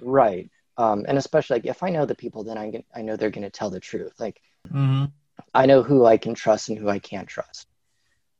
[0.00, 3.30] Right um, and especially like if i know the people then i, I know they're
[3.30, 5.06] going to tell the truth like mm-hmm.
[5.54, 7.68] i know who i can trust and who i can't trust.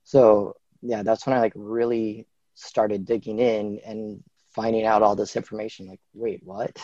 [0.05, 4.23] So yeah that's when i like really started digging in and
[4.55, 6.77] finding out all this information like wait what?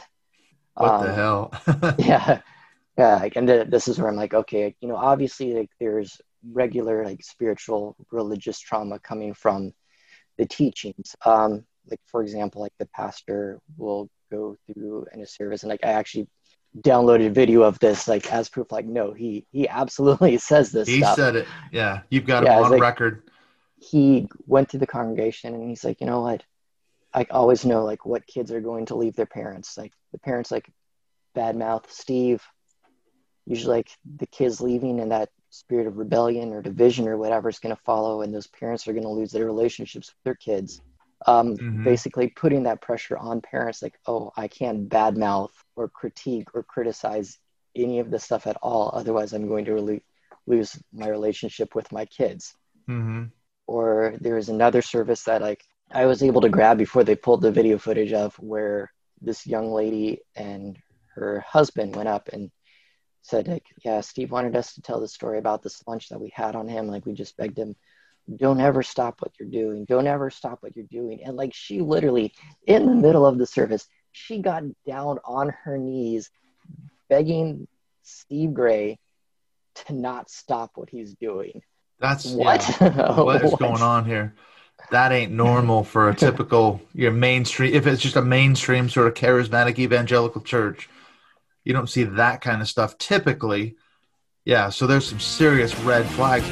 [0.74, 1.94] What um, the hell?
[1.98, 2.40] yeah
[2.98, 6.20] yeah like, and th- this is where i'm like okay you know obviously like there's
[6.52, 9.72] regular like spiritual religious trauma coming from
[10.36, 15.62] the teachings um like for example like the pastor will go through in a service
[15.62, 16.26] and like i actually
[16.80, 20.86] downloaded a video of this like as proof like no he he absolutely says this
[20.86, 21.16] he stuff.
[21.16, 23.22] said it yeah you've got yeah, it on like, record
[23.80, 26.42] he went to the congregation and he's like, you know what?
[27.14, 29.78] I always know like what kids are going to leave their parents.
[29.78, 30.70] Like the parents like
[31.36, 32.42] badmouth Steve.
[33.48, 37.58] Usually like the kids leaving and that spirit of rebellion or division or whatever is
[37.58, 40.82] going to follow and those parents are going to lose their relationships with their kids.
[41.26, 41.84] Um, mm-hmm.
[41.84, 47.38] Basically putting that pressure on parents like, oh, I can't badmouth or critique or criticize
[47.74, 48.90] any of this stuff at all.
[48.94, 50.02] Otherwise, I'm going to really
[50.46, 52.54] lose my relationship with my kids.
[52.88, 53.24] Mm-hmm.
[53.66, 57.42] Or there is another service that like I was able to grab before they pulled
[57.42, 60.78] the video footage of where this young lady and
[61.14, 62.50] her husband went up and
[63.22, 66.32] said like yeah steve wanted us to tell the story about this lunch that we
[66.34, 66.88] had on him.
[66.88, 67.76] Like we just begged him
[68.36, 69.86] don't ever stop what you're doing.
[69.86, 71.24] Don't ever stop what you're doing.
[71.24, 72.34] And like she literally
[72.66, 76.30] in the middle of the service she got down on her knees
[77.08, 77.68] begging
[78.02, 78.98] steve gray
[79.74, 81.62] to not stop what he's doing.
[82.00, 82.76] That's what?
[82.80, 83.20] Yeah.
[83.20, 83.60] what is what?
[83.60, 84.34] going on here?
[84.90, 89.14] That ain't normal for a typical your mainstream if it's just a mainstream sort of
[89.14, 90.88] charismatic evangelical church
[91.68, 93.76] you don't see that kind of stuff typically.
[94.46, 96.48] Yeah so there's some serious red flags.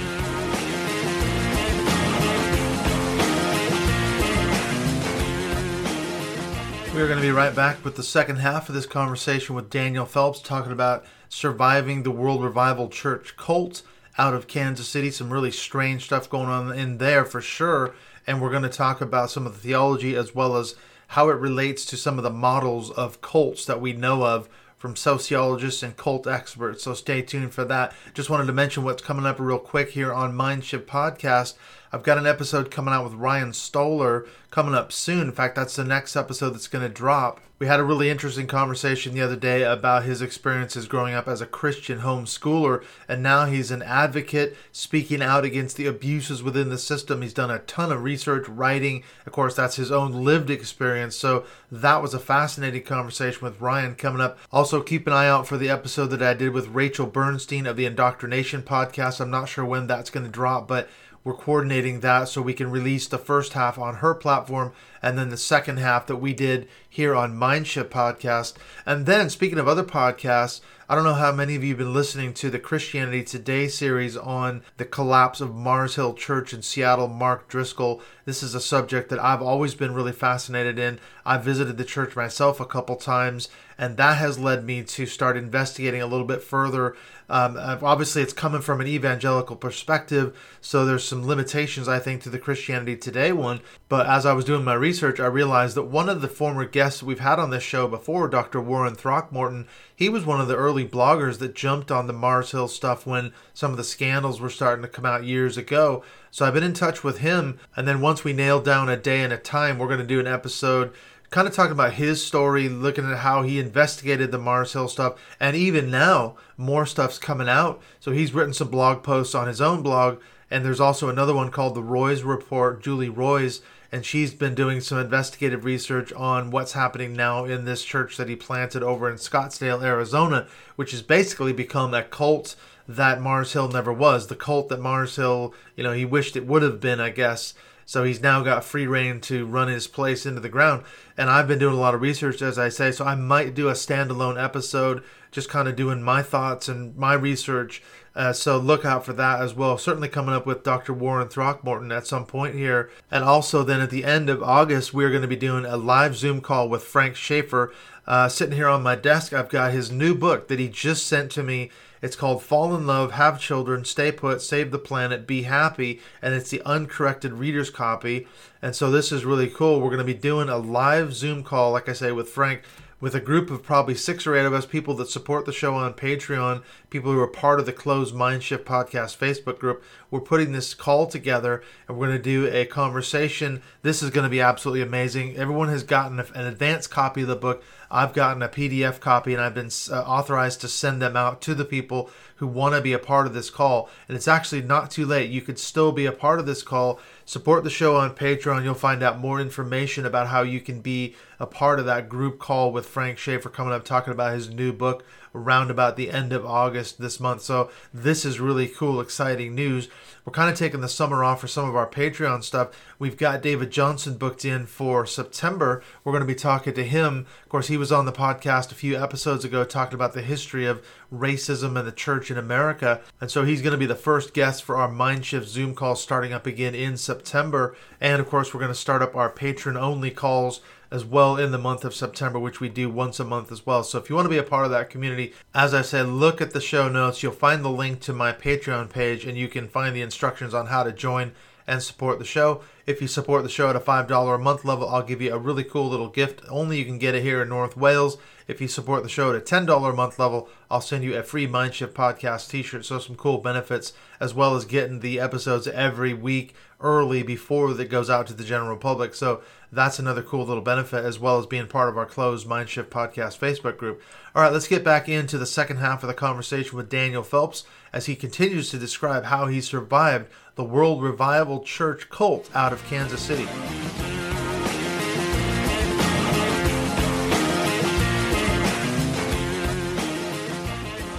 [6.95, 10.05] We're going to be right back with the second half of this conversation with Daniel
[10.07, 13.83] Phelps talking about surviving the World Revival Church cult
[14.19, 15.11] out of Kansas City.
[15.11, 17.95] Some really strange stuff going on in there for sure.
[18.27, 20.75] And we're going to talk about some of the theology as well as
[21.09, 24.49] how it relates to some of the models of cults that we know of
[24.87, 26.85] from sociologists and cult experts.
[26.85, 27.93] So stay tuned for that.
[28.15, 31.55] Just wanted to mention what's coming up real quick here on Mindshift Podcast.
[31.97, 35.29] I've got an episode coming out with Ryan Stollar coming up soon.
[35.29, 37.41] In fact, that's the next episode that's going to drop.
[37.59, 41.41] We had a really interesting conversation the other day about his experiences growing up as
[41.41, 46.77] a Christian homeschooler, and now he's an advocate speaking out against the abuses within the
[46.77, 47.23] system.
[47.23, 49.03] He's done a ton of research, writing.
[49.25, 51.17] Of course, that's his own lived experience.
[51.17, 54.39] So that was a fascinating conversation with Ryan coming up.
[54.53, 57.79] Also, keep an eye out for the episode that I did with Rachel Bernstein of
[57.79, 59.19] the Indoctrination podcast.
[59.19, 60.91] I'm not sure when that's going to drop, but
[61.27, 65.29] we're coordinating that so we can release the first half on her platform and then
[65.29, 68.55] the second half that we did here on Mindshift podcast.
[68.87, 71.93] And then speaking of other podcasts, I don't know how many of you have been
[71.93, 77.09] listening to the Christianity Today series on the collapse of Mars Hill Church in Seattle,
[77.09, 78.01] Mark Driscoll.
[78.25, 81.01] This is a subject that I've always been really fascinated in.
[81.25, 85.37] I visited the church myself a couple times, and that has led me to start
[85.37, 86.95] investigating a little bit further
[87.29, 92.31] um, obviously, it's coming from an evangelical perspective, so there's some limitations, I think, to
[92.31, 93.61] the Christianity Today one.
[93.89, 97.03] But as I was doing my research, I realized that one of the former guests
[97.03, 98.61] we've had on this show before, Dr.
[98.61, 102.69] Warren Throckmorton, he was one of the early bloggers that jumped on the Mars Hill
[102.69, 106.05] stuff when some of the scandals were starting to come out years ago.
[106.31, 109.23] So I've been in touch with him, and then once we nail down a day
[109.23, 110.93] and a time, we're going to do an episode
[111.31, 115.15] kind of talking about his story, looking at how he investigated the Mars Hill stuff,
[115.41, 117.81] and even now more stuff's coming out.
[118.01, 121.51] So he's written some blog posts on his own blog, and there's also another one
[121.51, 123.61] called the Roys Report, Julie Roys,
[123.93, 128.29] and she's been doing some investigative research on what's happening now in this church that
[128.29, 132.57] he planted over in Scottsdale, Arizona, which has basically become a cult
[132.89, 134.27] that Mars Hill never was.
[134.27, 137.55] The cult that Mars Hill, you know, he wished it would have been, I guess.
[137.87, 140.85] So he's now got free reign to run his place into the ground.
[141.17, 143.69] And I've been doing a lot of research, as I say, so I might do
[143.69, 147.83] a standalone episode, just kind of doing my thoughts and my research.
[148.17, 149.79] Uh, so look out for that as well.
[149.79, 150.93] Certainly coming up with Dr.
[150.93, 152.91] Warren Throckmorton at some point here.
[153.11, 156.17] And also then at the end of August, we're going to be doing a live
[156.17, 157.73] Zoom call with Frank Schaeffer.
[158.05, 161.31] Uh, sitting here on my desk, I've got his new book that he just sent
[161.33, 161.71] to me
[162.03, 166.35] it's called Fall in Love, Have Children, Stay Put, Save the Planet, Be Happy, and
[166.35, 168.27] it's the uncorrected reader's copy.
[168.63, 169.81] And so this is really cool.
[169.81, 172.63] We're going to be doing a live Zoom call, like I say, with Frank
[172.99, 175.75] with a group of probably six or eight of us, people that support the show
[175.75, 179.85] on Patreon, people who are part of the Closed Mindshift Podcast Facebook group.
[180.11, 183.61] We're putting this call together and we're going to do a conversation.
[183.83, 185.37] This is going to be absolutely amazing.
[185.37, 187.63] Everyone has gotten an advanced copy of the book.
[187.91, 191.55] I've gotten a PDF copy and I've been uh, authorized to send them out to
[191.55, 193.91] the people who want to be a part of this call.
[194.09, 195.31] And it's actually not too late.
[195.31, 196.99] You could still be a part of this call.
[197.29, 198.63] Support the show on Patreon.
[198.63, 202.39] You'll find out more information about how you can be a part of that group
[202.39, 205.05] call with Frank Schaeffer coming up talking about his new book
[205.37, 207.43] around about the end of August this month.
[207.43, 209.89] So this is really cool, exciting news.
[210.25, 212.71] We're kind of taking the summer off for some of our Patreon stuff.
[212.99, 215.85] We've got David Johnson booked in for September.
[216.03, 217.27] We're going to be talking to him.
[217.45, 220.67] Of course, he was on the podcast a few episodes ago talking about the history
[220.67, 223.03] of racism and the church in America.
[223.21, 226.33] And so he's going to be the first guest for our Mindshift Zoom call starting
[226.33, 227.77] up again in September.
[228.01, 231.53] And of course, we're going to start up our patron only calls as well in
[231.53, 233.83] the month of September, which we do once a month as well.
[233.83, 236.41] So if you want to be a part of that community, as I said, look
[236.41, 237.23] at the show notes.
[237.23, 240.67] You'll find the link to my Patreon page and you can find the instructions on
[240.67, 241.33] how to join
[241.67, 242.63] and support the show.
[242.87, 245.39] If you support the show at a $5 a month level, I'll give you a
[245.39, 246.41] really cool little gift.
[246.49, 248.19] Only you can get it here in North Wales.
[248.47, 251.25] If you support the show at a $10 a month level, I'll send you a
[251.25, 252.85] free Mindshift podcast t shirt.
[252.85, 257.91] So, some cool benefits, as well as getting the episodes every week early before it
[257.91, 259.17] goes out to the general public.
[259.17, 262.87] So, that's another cool little benefit, as well as being part of our closed Mindshift
[262.87, 264.01] podcast Facebook group.
[264.33, 267.65] All right, let's get back into the second half of the conversation with Daniel Phelps
[267.97, 272.85] as he continues to describe how he survived the World Revival Church cult out of
[272.85, 273.47] Kansas City.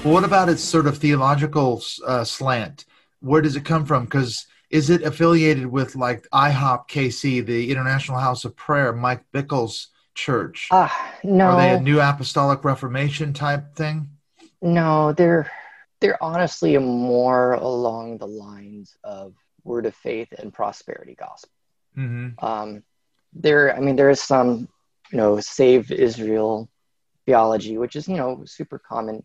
[0.08, 2.86] What about its sort of theological uh, slant?
[3.22, 4.06] Where does it come from?
[4.06, 9.88] Because is it affiliated with like IHOP KC, the International House of Prayer, Mike Bickle's
[10.14, 10.68] church?
[10.70, 10.90] Uh,
[11.24, 11.48] no.
[11.48, 14.12] Are they a New Apostolic Reformation type thing?
[14.62, 15.52] No, they're
[16.00, 19.34] they're honestly more along the lines of
[19.64, 21.52] Word of Faith and Prosperity Gospel.
[21.98, 22.46] Mm-hmm.
[22.46, 22.84] Um,
[23.34, 24.70] there, I mean, there is some,
[25.12, 26.70] you know, Save Israel
[27.28, 29.24] theology, which is you know super common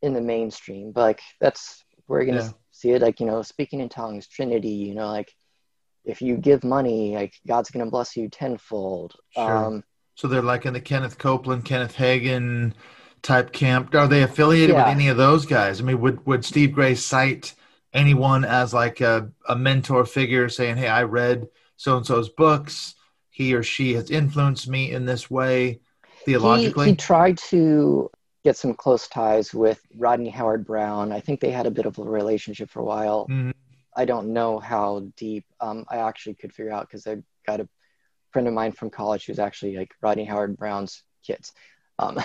[0.00, 2.50] in the mainstream, but like that's we're gonna yeah.
[2.70, 5.30] see it like you know speaking in tongues, Trinity, you know, like
[6.04, 9.14] if you give money, like God's gonna bless you tenfold.
[9.34, 9.56] Sure.
[9.56, 12.72] Um, so they're like in the Kenneth Copeland, Kenneth Hagin
[13.24, 13.92] type camp.
[13.94, 14.84] Are they affiliated yeah.
[14.84, 15.80] with any of those guys?
[15.80, 17.54] I mean, would would Steve Gray cite
[17.92, 22.94] anyone as like a, a mentor figure, saying, "Hey, I read so and so's books.
[23.30, 25.80] He or she has influenced me in this way."
[26.24, 28.10] Theologically, he, he tried to
[28.44, 31.12] get some close ties with Rodney Howard-Browne.
[31.12, 33.26] I think they had a bit of a relationship for a while.
[33.26, 33.50] Mm-hmm.
[33.96, 35.46] I don't know how deep.
[35.60, 37.68] Um, I actually could figure out because I got a
[38.32, 41.52] friend of mine from college who's actually like Rodney Howard-Browne's kids.
[41.98, 42.18] Um,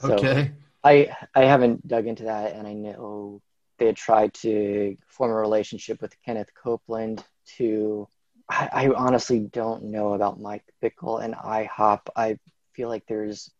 [0.00, 0.52] so okay.
[0.82, 3.42] I I haven't dug into that, and I know
[3.78, 7.24] they had tried to form a relationship with Kenneth Copeland.
[7.56, 8.08] To
[8.48, 12.00] I, I honestly don't know about Mike Bickle and IHOP.
[12.16, 12.38] I
[12.74, 13.50] feel like there's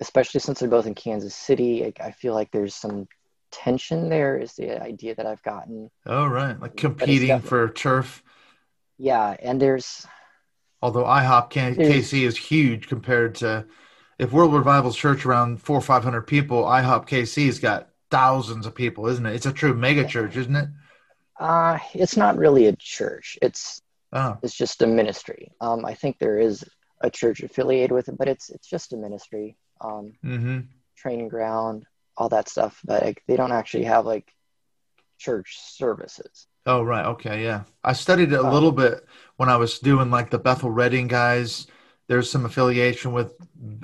[0.00, 3.06] especially since they're both in Kansas City, I, I feel like there's some
[3.52, 4.38] tension there.
[4.38, 5.90] Is the idea that I've gotten.
[6.06, 8.22] Oh right, like competing for turf.
[8.98, 10.06] Yeah, and there's.
[10.82, 13.66] Although IHOP KC is huge compared to,
[14.20, 18.74] if World Revival's church around four or five hundred people, IHOP KC's got thousands of
[18.74, 19.34] people, isn't it?
[19.34, 20.68] It's a true mega church, isn't it?
[21.38, 23.38] Uh, it's not really a church.
[23.40, 23.80] It's
[24.12, 24.36] oh.
[24.42, 25.52] it's just a ministry.
[25.58, 26.62] Um, I think there is
[27.00, 30.60] a church affiliated with it, but it's it's just a ministry um, mm-hmm.
[30.96, 32.78] training ground, all that stuff.
[32.84, 34.30] But like, they don't actually have like
[35.18, 36.46] church services.
[36.66, 37.62] Oh right, okay, yeah.
[37.82, 39.06] I studied it a um, little bit
[39.38, 41.66] when I was doing like the Bethel Redding guys.
[42.10, 43.36] There's some affiliation with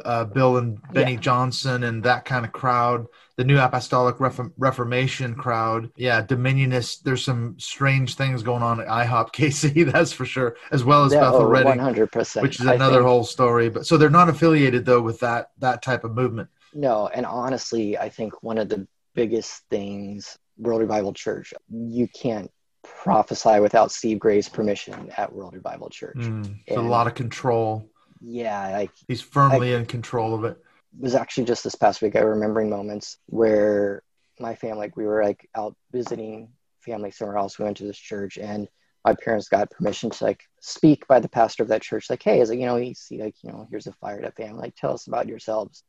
[0.05, 1.21] uh, Bill and Beni yeah.
[1.21, 3.07] Johnson and that kind of crowd.
[3.37, 5.93] The New Apostolic Reformation crowd.
[5.95, 7.05] Yeah, Dominionist.
[7.05, 11.13] There's some strange things going on at IHOP KC, that's for sure, as well as
[11.13, 12.43] yeah, Bethel oh, Redding, 100%.
[12.43, 13.69] which is another whole story.
[13.69, 16.49] But so they're not affiliated though with that that type of movement.
[16.75, 22.51] No, and honestly, I think one of the biggest things World Revival Church, you can't
[22.83, 26.17] prophesy without Steve Gray's permission at World Revival Church.
[26.17, 27.89] Mm, a lot of control
[28.29, 30.59] yeah, like he's firmly I, in control of it.
[30.99, 32.17] It was actually just this past week.
[32.17, 34.03] I remembering moments where
[34.41, 36.49] my family, like we were like out visiting
[36.81, 37.57] family somewhere else.
[37.57, 38.69] We went to this church, and
[39.05, 42.11] my parents got permission to like speak by the pastor of that church.
[42.11, 44.37] Like, hey, is it you know you see like you know here's a fired up
[44.37, 44.61] family.
[44.61, 45.85] Like, tell us about yourselves,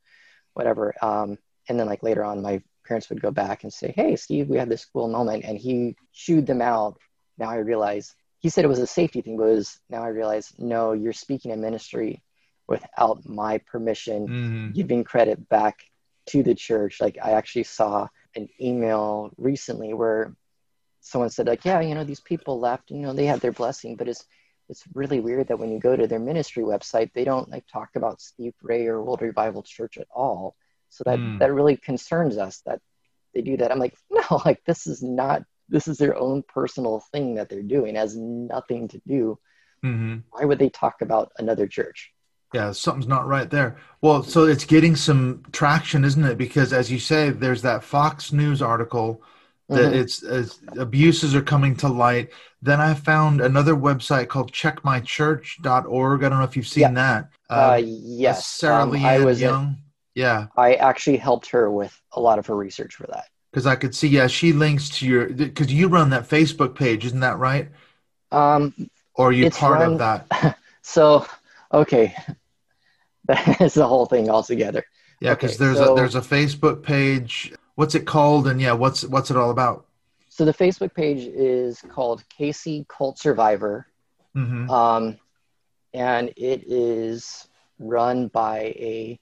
[0.54, 0.94] whatever.
[1.02, 4.48] Um, and then like later on, my parents would go back and say, hey, Steve,
[4.48, 6.98] we had this cool moment, and he chewed them out.
[7.36, 10.52] Now I realize he said it was a safety thing, but was now I realize
[10.56, 12.22] no, you're speaking in ministry
[12.68, 14.70] without my permission, mm-hmm.
[14.72, 15.82] giving credit back
[16.26, 17.00] to the church.
[17.00, 20.36] Like I actually saw an email recently where
[21.00, 23.96] someone said like, yeah, you know, these people left, you know, they had their blessing,
[23.96, 24.24] but it's
[24.68, 27.88] it's really weird that when you go to their ministry website, they don't like talk
[27.96, 30.54] about Steve Gray or World Revival Church at all.
[30.90, 31.38] So that mm.
[31.38, 32.80] that really concerns us that
[33.34, 33.72] they do that.
[33.72, 37.62] I'm like, no, like this is not this is their own personal thing that they're
[37.62, 37.96] doing.
[37.96, 39.38] It has nothing to do.
[39.84, 40.18] Mm-hmm.
[40.30, 42.12] Why would they talk about another church?
[42.54, 43.76] Yeah, something's not right there.
[44.00, 46.38] Well, so it's getting some traction, isn't it?
[46.38, 49.22] Because as you say, there's that Fox News article
[49.68, 49.94] that mm-hmm.
[49.94, 52.30] it's, it's, abuses are coming to light.
[52.62, 56.24] Then I found another website called checkmychurch.org.
[56.24, 56.92] I don't know if you've seen yeah.
[56.92, 57.30] that.
[57.50, 58.46] Uh, uh, yes.
[58.46, 59.76] Sarah um, I was Young.
[60.14, 60.46] yeah.
[60.56, 63.26] I actually helped her with a lot of her research for that.
[63.52, 67.04] Because I could see, yeah, she links to your, because you run that Facebook page,
[67.04, 67.68] isn't that right?
[68.32, 70.58] Um, or are you part run, of that?
[70.82, 71.26] so
[71.72, 72.14] okay,
[73.24, 74.84] that's the whole thing altogether.
[75.20, 77.52] Yeah, because okay, there's so, a there's a Facebook page.
[77.74, 78.48] What's it called?
[78.48, 79.86] And yeah, what's what's it all about?
[80.28, 83.86] So the Facebook page is called KC Cult Survivor,
[84.36, 84.70] mm-hmm.
[84.70, 85.18] um,
[85.92, 87.48] and it is
[87.78, 89.18] run by a.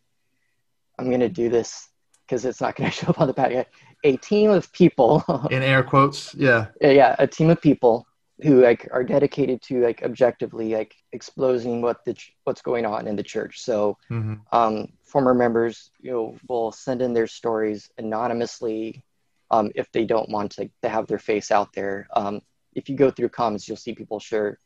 [0.98, 1.88] I'm going to do this
[2.26, 3.66] because it's not going to show up on the page.
[4.04, 5.24] A team of people.
[5.50, 6.66] In air quotes, yeah.
[6.80, 8.06] Yeah, a team of people
[8.42, 12.14] who like are dedicated to like objectively like exposing what the
[12.44, 13.60] what's going on in the church.
[13.60, 14.34] So mm-hmm.
[14.52, 19.02] um, former members, you know, will send in their stories anonymously
[19.50, 22.08] um, if they don't want to, to have their face out there.
[22.14, 22.42] Um,
[22.74, 24.58] if you go through comments, you'll see people share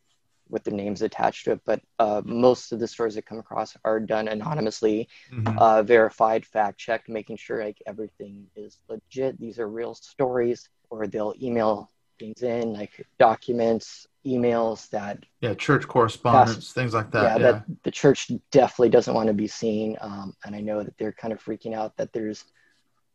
[0.48, 1.60] with the names attached to it.
[1.64, 5.58] But uh, most of the stories that come across are done anonymously, mm-hmm.
[5.58, 9.38] uh, verified, fact checked, making sure like everything is legit.
[9.38, 11.88] These are real stories, or they'll email
[12.20, 17.22] things in, like documents, emails that yeah, church correspondence, things like that.
[17.22, 19.96] Yeah, yeah, that the church definitely doesn't want to be seen.
[20.00, 22.44] Um, and I know that they're kind of freaking out that there's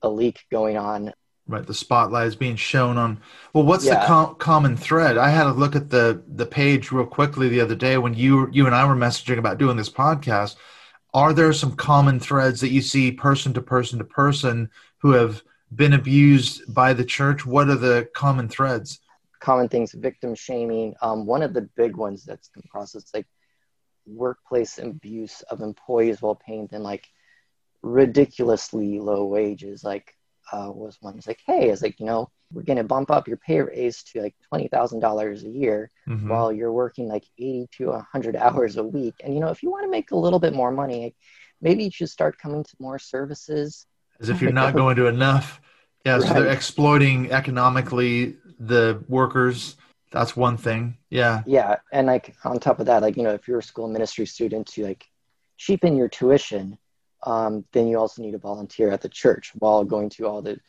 [0.01, 1.13] a leak going on.
[1.47, 3.21] Right, the spotlight is being shown on.
[3.53, 3.99] Well, what's yeah.
[3.99, 5.17] the com- common thread?
[5.17, 8.49] I had a look at the the page real quickly the other day when you
[8.51, 10.55] you and I were messaging about doing this podcast.
[11.13, 15.43] Are there some common threads that you see person to person to person who have
[15.73, 17.45] been abused by the church?
[17.45, 18.99] What are the common threads?
[19.39, 20.95] Common things, victim shaming.
[21.01, 23.27] Um, one of the big ones that's come across is like
[24.05, 27.07] workplace abuse of employees while paying them like
[27.81, 29.83] ridiculously low wages.
[29.83, 30.13] Like
[30.51, 33.37] uh, was one was like, hey, it's like you know we're gonna bump up your
[33.37, 36.29] pay raise to like twenty thousand dollars a year mm-hmm.
[36.29, 39.15] while you're working like eighty to hundred hours a week.
[39.23, 41.15] And you know if you want to make a little bit more money,
[41.61, 43.85] maybe you should start coming to more services
[44.19, 45.61] as if you're not going to enough.
[46.05, 49.75] Yeah, so they're exploiting economically the workers.
[50.11, 50.97] That's one thing.
[51.09, 51.41] Yeah.
[51.45, 54.25] Yeah, and like on top of that, like you know, if you're a school ministry
[54.25, 55.05] student to like
[55.57, 56.77] cheapen your tuition,
[57.23, 60.59] um, then you also need to volunteer at the church while going to all the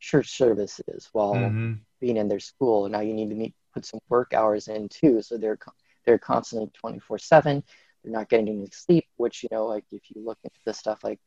[0.00, 1.74] church services while mm-hmm.
[2.00, 2.88] being in their school.
[2.88, 5.58] Now you need to meet, put some work hours in too, so they're
[6.06, 7.64] they're constantly twenty four seven.
[8.02, 11.02] They're not getting any sleep, which you know, like if you look into this stuff,
[11.02, 11.20] like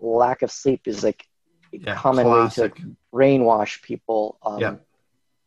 [0.00, 1.24] lack of sleep is like
[1.72, 2.74] a yeah, common classic.
[2.76, 4.74] way to brainwash people um, yeah.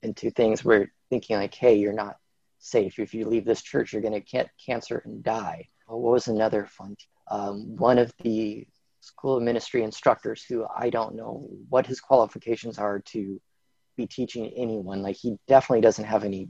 [0.04, 2.18] into things where thinking like, hey, you're not
[2.60, 3.00] safe.
[3.00, 5.68] If you leave this church, you're going to get cancer and die.
[5.88, 6.96] what was another fun?
[7.30, 8.68] Um, one of the
[9.02, 13.42] school of ministry instructors who I don't know what his qualifications are to
[13.98, 15.02] be teaching anyone.
[15.02, 16.50] Like he definitely doesn't have any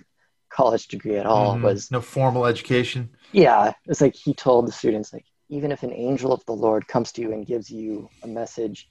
[0.50, 1.56] college degree at all.
[1.56, 3.10] Mm, was no formal education.
[3.32, 6.88] Yeah, it's like he told the students like even if an angel of the Lord
[6.88, 8.90] comes to you and gives you a message,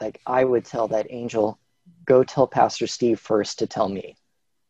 [0.00, 1.58] like I would tell that angel,
[2.06, 4.16] go tell Pastor Steve first to tell me.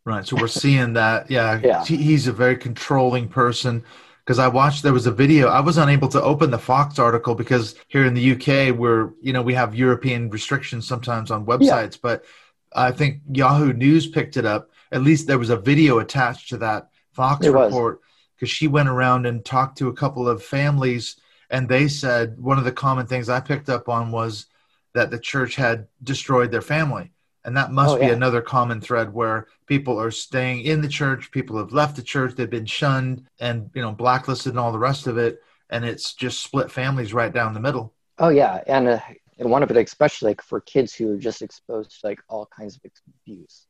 [0.05, 0.27] Right.
[0.27, 1.31] So we're seeing that.
[1.31, 1.61] Yeah.
[1.63, 1.85] yeah.
[1.85, 3.83] He's a very controlling person.
[4.25, 5.47] Because I watched, there was a video.
[5.47, 9.33] I was unable to open the Fox article because here in the UK, we're, you
[9.33, 11.93] know, we have European restrictions sometimes on websites.
[11.93, 11.99] Yeah.
[12.01, 12.25] But
[12.73, 14.69] I think Yahoo News picked it up.
[14.93, 17.95] At least there was a video attached to that Fox it report.
[17.95, 18.03] Was
[18.43, 21.15] because she went around and talked to a couple of families
[21.49, 24.47] and they said one of the common things I picked up on was
[24.93, 27.13] that the church had destroyed their family.
[27.45, 28.07] And that must oh, yeah.
[28.07, 32.01] be another common thread where people are staying in the church, people have left the
[32.01, 35.85] church, they've been shunned and you know blacklisted and all the rest of it, and
[35.85, 37.93] it's just split families right down the middle.
[38.17, 38.99] Oh yeah, and uh,
[39.39, 42.45] and one of it especially like for kids who are just exposed to like all
[42.45, 42.81] kinds of
[43.25, 43.67] abuse.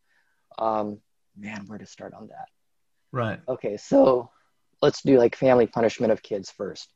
[0.57, 0.99] Um,
[1.37, 2.47] man, where to start on that?
[3.11, 3.39] Right.
[3.47, 4.31] Okay, so
[4.83, 6.91] let's do like family punishment of kids first.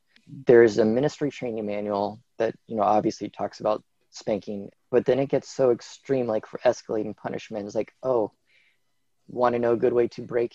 [0.46, 5.30] There's a ministry training manual that, you know, obviously talks about spanking, but then it
[5.30, 7.64] gets so extreme, like for escalating punishment.
[7.64, 8.32] It's like, oh,
[9.26, 10.54] want to know a good way to break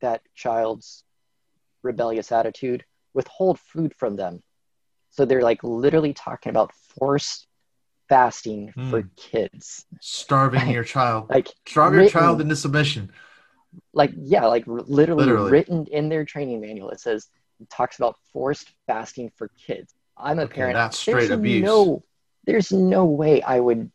[0.00, 1.04] that child's
[1.84, 2.84] rebellious attitude?
[3.14, 4.42] Withhold food from them.
[5.10, 7.46] So they're like literally talking about forced
[8.08, 8.90] fasting mm.
[8.90, 9.86] for kids.
[10.00, 11.30] Starving your child.
[11.30, 13.12] Like starve your child into submission
[13.92, 17.28] like yeah like literally, literally, written in their training manual it says
[17.60, 19.94] it talks about forced fasting for kids.
[20.16, 20.74] I'm a okay, parent.
[20.74, 21.64] that's straight there's abuse.
[21.64, 22.02] no
[22.46, 23.90] there's no way i would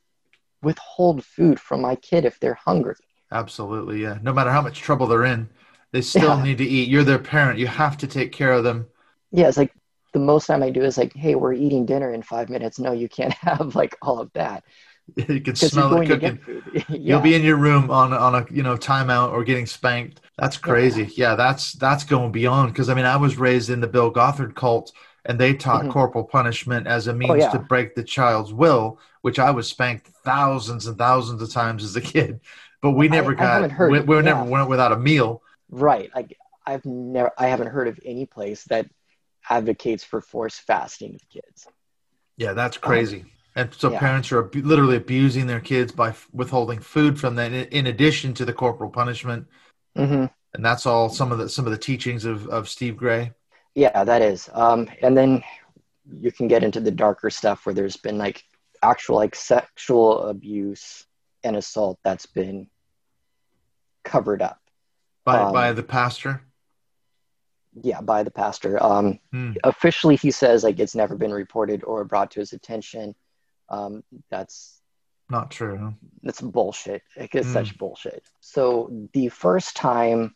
[0.62, 2.96] withhold food from my kid if they're hungry.
[3.32, 4.18] Absolutely yeah.
[4.22, 5.50] No matter how much trouble they're in
[5.92, 6.44] they still yeah.
[6.44, 6.90] need to eat.
[6.90, 7.60] You're their parent.
[7.60, 8.88] You have to take care of them.
[9.32, 9.74] Yeah it's like
[10.14, 12.80] the most time I do is like, hey, we're eating dinner in five minutes.
[12.80, 14.64] No, you can't have like all of that.
[15.30, 16.40] You can smell it cooking.
[16.74, 16.84] yeah.
[16.90, 20.22] You'll be in your room on on a you know timeout or getting spanked.
[20.38, 21.04] That's crazy.
[21.04, 24.10] Yeah, yeah that's that's going beyond because I mean I was raised in the Bill
[24.10, 24.92] Gothard cult
[25.26, 25.92] and they taught mm-hmm.
[25.92, 27.50] corporal punishment as a oh, means oh, yeah.
[27.52, 31.96] to break the child's will, which I was spanked thousands and thousands of times as
[31.96, 32.40] a kid.
[32.82, 35.42] But we never I, got I we, we never went without a meal.
[35.70, 36.12] Right.
[36.16, 38.88] Like I've never I haven't heard of any place that
[39.50, 41.68] advocates for forced fasting of kids.
[42.38, 43.22] Yeah, that's crazy.
[43.22, 44.00] Um, and so yeah.
[44.00, 48.34] parents are ab- literally abusing their kids by f- withholding food from them, in addition
[48.36, 49.48] to the corporal punishment.
[49.98, 50.26] Mm-hmm.
[50.54, 53.32] And that's all some of the some of the teachings of of Steve Gray.
[53.74, 54.50] Yeah, that is.
[54.54, 55.44] Um, and then
[56.20, 58.44] you can get into the darker stuff where there's been like
[58.84, 61.06] actual like sexual abuse
[61.44, 62.68] and assault that's been
[64.04, 64.60] covered up
[65.24, 66.42] by um, by the pastor
[67.82, 69.54] yeah by the pastor um hmm.
[69.64, 73.16] officially he says like it's never been reported or brought to his attention
[73.70, 74.82] um that's
[75.30, 75.94] not true
[76.24, 77.54] It's bullshit like it's hmm.
[77.54, 80.36] such bullshit so the first time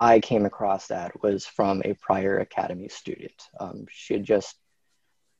[0.00, 4.56] i came across that was from a prior academy student um she had just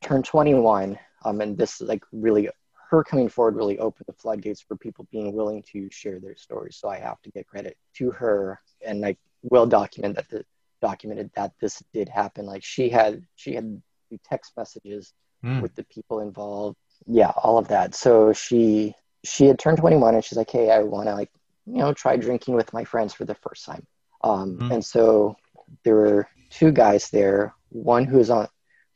[0.01, 2.49] turned 21 um and this like really
[2.89, 6.77] her coming forward really opened the floodgates for people being willing to share their stories
[6.79, 10.43] so i have to get credit to her and like well document that the
[10.81, 12.45] documented that this did happen.
[12.45, 13.81] Like she had she had
[14.29, 15.61] text messages mm.
[15.61, 16.77] with the people involved.
[17.07, 17.95] Yeah, all of that.
[17.95, 21.31] So she she had turned 21 and she's like, hey, I want to like
[21.65, 23.85] you know try drinking with my friends for the first time.
[24.23, 24.73] Um, mm.
[24.73, 25.35] And so
[25.83, 27.53] there were two guys there.
[27.69, 28.47] One who was on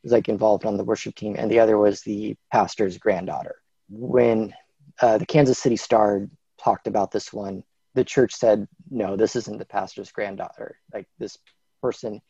[0.04, 3.56] was like involved on the worship team, and the other was the pastor's granddaughter.
[3.90, 4.54] When
[5.02, 6.28] uh, the Kansas City Star
[6.60, 7.64] talked about this one,
[7.96, 10.78] the church said, no, this isn't the pastor's granddaughter.
[10.94, 11.38] Like this
[11.82, 12.22] person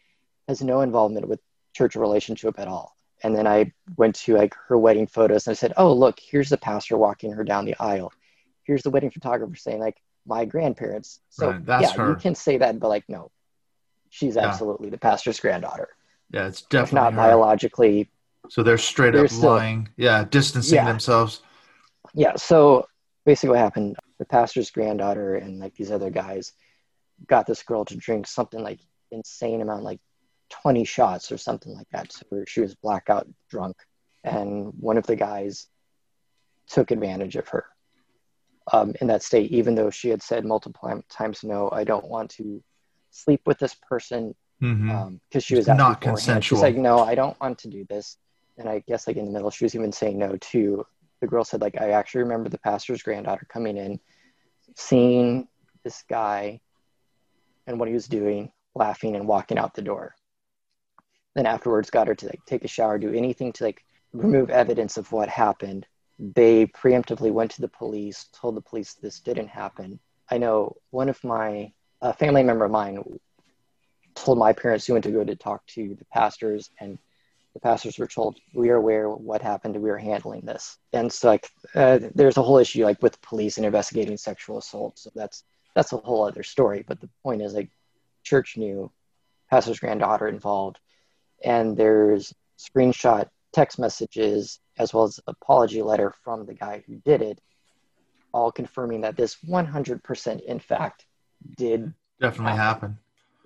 [0.48, 1.40] has no involvement with
[1.74, 2.96] church relationship at all.
[3.24, 6.50] And then I went to like her wedding photos and I said, "Oh, look, here's
[6.50, 8.12] the pastor walking her down the aisle.
[8.64, 12.10] Here's the wedding photographer saying like my grandparents." So right, yeah, her.
[12.10, 13.32] you can say that, but like no,
[14.10, 14.48] she's yeah.
[14.48, 15.90] absolutely the pastor's granddaughter.
[16.32, 17.18] Yeah, it's definitely not her.
[17.18, 18.10] biologically.
[18.50, 19.90] So they're straight they're up still, lying.
[19.96, 20.86] Yeah, distancing yeah.
[20.86, 21.42] themselves.
[22.14, 22.36] Yeah.
[22.36, 22.88] So
[23.26, 23.96] basically, what happened?
[24.20, 26.54] The pastor's granddaughter and like these other guys
[27.28, 28.80] got this girl to drink something like
[29.12, 30.00] insane amount, like
[30.62, 32.12] 20 shots or something like that.
[32.12, 33.76] So she was blackout drunk.
[34.24, 35.68] And one of the guys
[36.68, 37.66] took advantage of her
[38.72, 42.32] um, in that state, even though she had said multiple times, no, I don't want
[42.32, 42.64] to
[43.12, 44.90] sleep with this person because mm-hmm.
[44.92, 46.58] um, she was not consensual.
[46.58, 48.18] She's like, no, I don't want to do this.
[48.58, 50.86] And I guess like in the middle, she was even saying no too.
[51.20, 54.00] The girl said like, I actually remember the pastor's granddaughter coming in,
[54.78, 55.48] seeing
[55.84, 56.62] this guy
[57.68, 60.16] and what he was doing, laughing and walking out the door.
[61.36, 64.98] Then afterwards got her to like take a shower, do anything to like remove evidence
[64.98, 65.88] of what happened.
[66.20, 70.00] They preemptively went to the police, told the police this didn't happen.
[70.30, 73.02] I know one of my a family member of mine
[74.16, 77.00] told my parents who went to go to talk to the pastors and
[77.54, 79.78] the pastors were told we are aware what happened.
[79.78, 80.78] We are handling this.
[80.92, 84.98] And so like uh, there's a whole issue like with police and investigating sexual assault.
[85.00, 85.44] So that's
[85.76, 86.84] that's a whole other story.
[86.88, 87.70] But the point is like
[88.24, 88.92] church knew
[89.50, 90.80] pastor's granddaughter involved
[91.44, 97.22] and there's screenshot text messages as well as apology letter from the guy who did
[97.22, 97.40] it
[98.34, 101.06] all confirming that this 100% in fact
[101.56, 102.58] did definitely happen.
[102.58, 102.98] happen.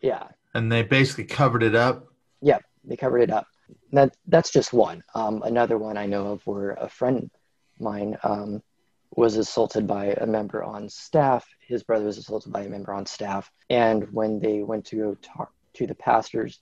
[0.02, 0.28] Yeah.
[0.54, 2.08] And they basically covered it up.
[2.42, 3.48] Yeah, they covered it up.
[3.92, 5.04] That that's just one.
[5.14, 7.30] Um, another one I know of where a friend
[7.76, 8.64] of mine um,
[9.16, 11.46] was assaulted by a member on staff.
[11.68, 13.52] His brother was assaulted by a member on staff.
[13.70, 16.60] And when they went to go talk to the pastors,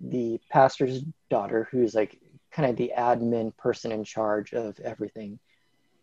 [0.00, 2.18] the pastor's daughter, who's like
[2.50, 5.38] kind of the admin person in charge of everything,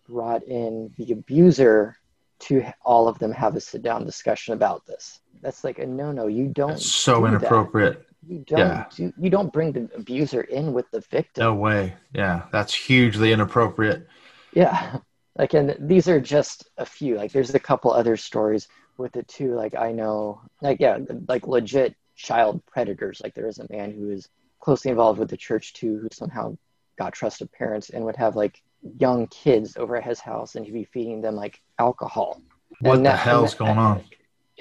[0.07, 1.97] brought in the abuser
[2.39, 5.19] to all of them have a sit down discussion about this.
[5.41, 6.27] That's like a no no.
[6.27, 6.69] You don't.
[6.69, 7.99] That's so do inappropriate.
[7.99, 8.33] That.
[8.33, 8.59] You don't.
[8.59, 8.85] Yeah.
[8.95, 11.43] Do, you don't bring the abuser in with the victim.
[11.43, 11.95] No way.
[12.13, 14.07] Yeah, that's hugely inappropriate.
[14.53, 14.99] Yeah
[15.37, 18.67] like and these are just a few like there's a couple other stories
[18.97, 23.22] with it too like i know like yeah like legit child predators.
[23.24, 26.57] Like there is a man who is closely involved with the church too who somehow
[26.97, 28.61] got trusted parents and would have like
[28.99, 32.41] young kids over at his house and he'd be feeding them like alcohol.
[32.80, 34.03] What and the that, hell's going on?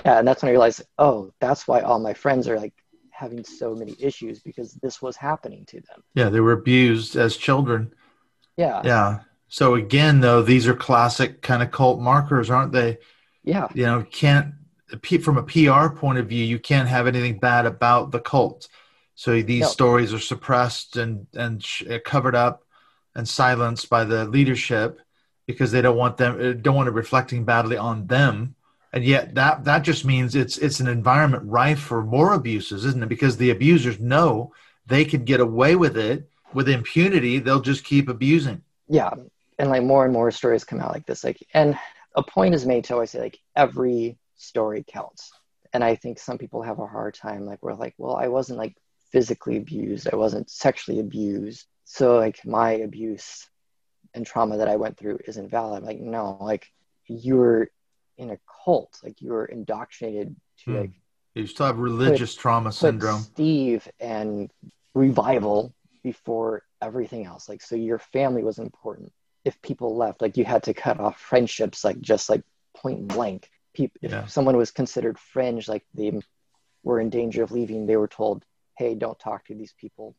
[0.05, 2.73] Yeah and that's when i realized oh that's why all my friends are like
[3.11, 6.03] having so many issues because this was happening to them.
[6.15, 7.93] Yeah they were abused as children.
[8.57, 8.83] Yeah.
[8.85, 9.21] Yeah.
[9.49, 12.99] So again, though, these are classic kind of cult markers, aren't they?
[13.45, 13.69] Yeah.
[13.75, 14.55] You know, can't
[15.22, 18.68] from a PR point of view, you can't have anything bad about the cult.
[19.14, 19.68] So these no.
[19.68, 22.64] stories are suppressed and and uh, covered up
[23.14, 25.01] and silenced by the leadership
[25.47, 28.55] because they don't want them uh, don't want it reflecting badly on them.
[28.93, 33.03] And yet that that just means it's it's an environment rife for more abuses, isn't
[33.03, 33.09] it?
[33.09, 34.53] Because the abusers know
[34.86, 37.38] they can get away with it with impunity.
[37.38, 38.62] They'll just keep abusing.
[38.88, 39.14] Yeah,
[39.59, 41.24] and like more and more stories come out like this.
[41.24, 41.78] Like, and
[42.14, 45.32] a point is made to always say like every story counts.
[45.72, 47.47] And I think some people have a hard time.
[47.47, 48.76] Like we're like, well, I wasn't like
[49.11, 50.09] physically abused.
[50.12, 51.66] I wasn't sexually abused.
[51.84, 53.49] So like my abuse
[54.14, 55.82] and trauma that I went through isn't valid.
[55.82, 56.66] I'm like, no, like
[57.07, 57.70] you were
[58.18, 58.99] in a cult.
[59.03, 60.78] Like you were indoctrinated to hmm.
[60.78, 60.90] like
[61.34, 63.20] you still have religious put, trauma syndrome.
[63.20, 64.51] Steve and
[64.95, 67.49] revival before everything else.
[67.49, 69.12] Like so your family was important.
[69.45, 72.43] If people left, like you had to cut off friendships like just like
[72.76, 73.51] point blank.
[73.75, 76.12] People if someone was considered fringe, like they
[76.83, 78.45] were in danger of leaving, they were told
[78.77, 80.16] hey, don't talk to these people.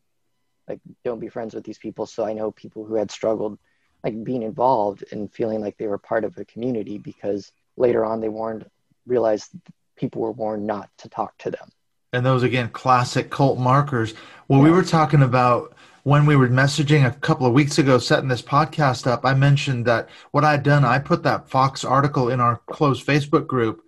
[0.68, 2.06] Like, don't be friends with these people.
[2.06, 3.58] So I know people who had struggled,
[4.02, 8.20] like being involved and feeling like they were part of a community because later on
[8.20, 8.66] they warned,
[9.06, 9.50] realized
[9.96, 11.68] people were warned not to talk to them.
[12.12, 14.14] And those again, classic cult markers.
[14.48, 14.64] Well, yeah.
[14.64, 15.74] we were talking about
[16.04, 19.24] when we were messaging a couple of weeks ago, setting this podcast up.
[19.24, 23.46] I mentioned that what I'd done, I put that Fox article in our closed Facebook
[23.46, 23.82] group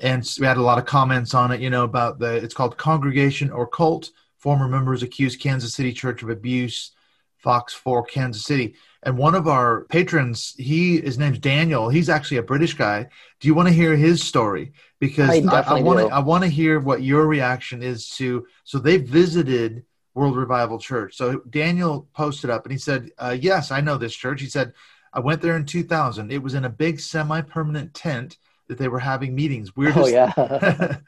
[0.00, 2.76] and we had a lot of comments on it, you know, about the it's called
[2.76, 4.10] Congregation or Cult.
[4.38, 6.92] Former members accuse Kansas City Church of abuse.
[7.38, 8.74] Fox 4 Kansas City.
[9.02, 11.90] And one of our patrons, he his name's Daniel.
[11.90, 13.06] He's actually a British guy.
[13.38, 14.72] Do you want to hear his story?
[14.98, 18.46] Because I want to I want to hear what your reaction is to.
[18.64, 19.84] So they visited
[20.14, 21.16] World Revival Church.
[21.16, 24.72] So Daniel posted up and he said, uh, "Yes, I know this church." He said,
[25.12, 26.32] "I went there in 2000.
[26.32, 28.38] It was in a big semi-permanent tent."
[28.68, 29.76] that they were having meetings.
[29.76, 30.32] We're oh yeah,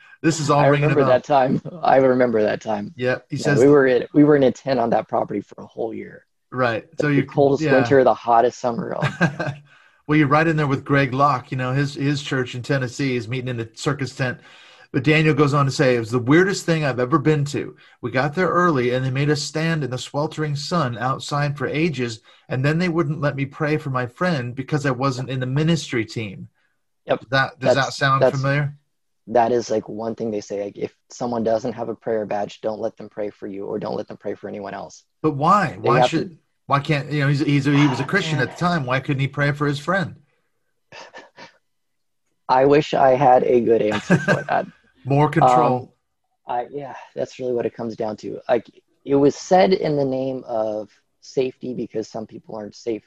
[0.22, 0.60] this is all.
[0.60, 1.62] I remember that time.
[1.82, 2.92] I remember that time.
[2.96, 5.62] Yeah, he says we were in we were in a tent on that property for
[5.62, 6.26] a whole year.
[6.50, 6.86] Right.
[7.00, 7.74] So you coldest yeah.
[7.74, 8.96] winter, the hottest summer.
[10.06, 11.50] well, you're right in there with Greg Locke.
[11.50, 14.38] You know his his church in Tennessee is meeting in the circus tent.
[14.96, 17.76] But Daniel goes on to say, it was the weirdest thing I've ever been to.
[18.00, 21.66] We got there early and they made us stand in the sweltering sun outside for
[21.66, 22.22] ages.
[22.48, 25.44] And then they wouldn't let me pray for my friend because I wasn't in the
[25.44, 26.48] ministry team.
[27.04, 27.26] Yep.
[27.28, 28.74] That does that sound familiar?
[29.26, 30.64] That is like one thing they say.
[30.64, 33.78] Like if someone doesn't have a prayer badge, don't let them pray for you, or
[33.78, 35.04] don't let them pray for anyone else.
[35.20, 35.72] But why?
[35.72, 36.30] They why should?
[36.30, 36.36] To...
[36.68, 37.28] Why can't you know?
[37.28, 38.86] He's, he's he was a ah, Christian at the time.
[38.86, 40.22] Why couldn't he pray for his friend?
[42.48, 44.66] I wish I had a good answer for that.
[45.06, 45.94] More control.
[46.46, 48.40] Um, I yeah, that's really what it comes down to.
[48.48, 48.68] Like
[49.04, 50.90] it was said in the name of
[51.20, 53.02] safety because some people aren't safe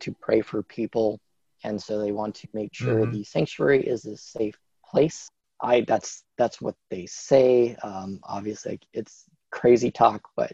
[0.00, 1.20] to pray for people
[1.64, 3.12] and so they want to make sure mm-hmm.
[3.12, 4.56] the sanctuary is a safe
[4.88, 5.28] place.
[5.60, 7.74] I that's that's what they say.
[7.82, 10.52] Um, obviously, it's crazy talk, but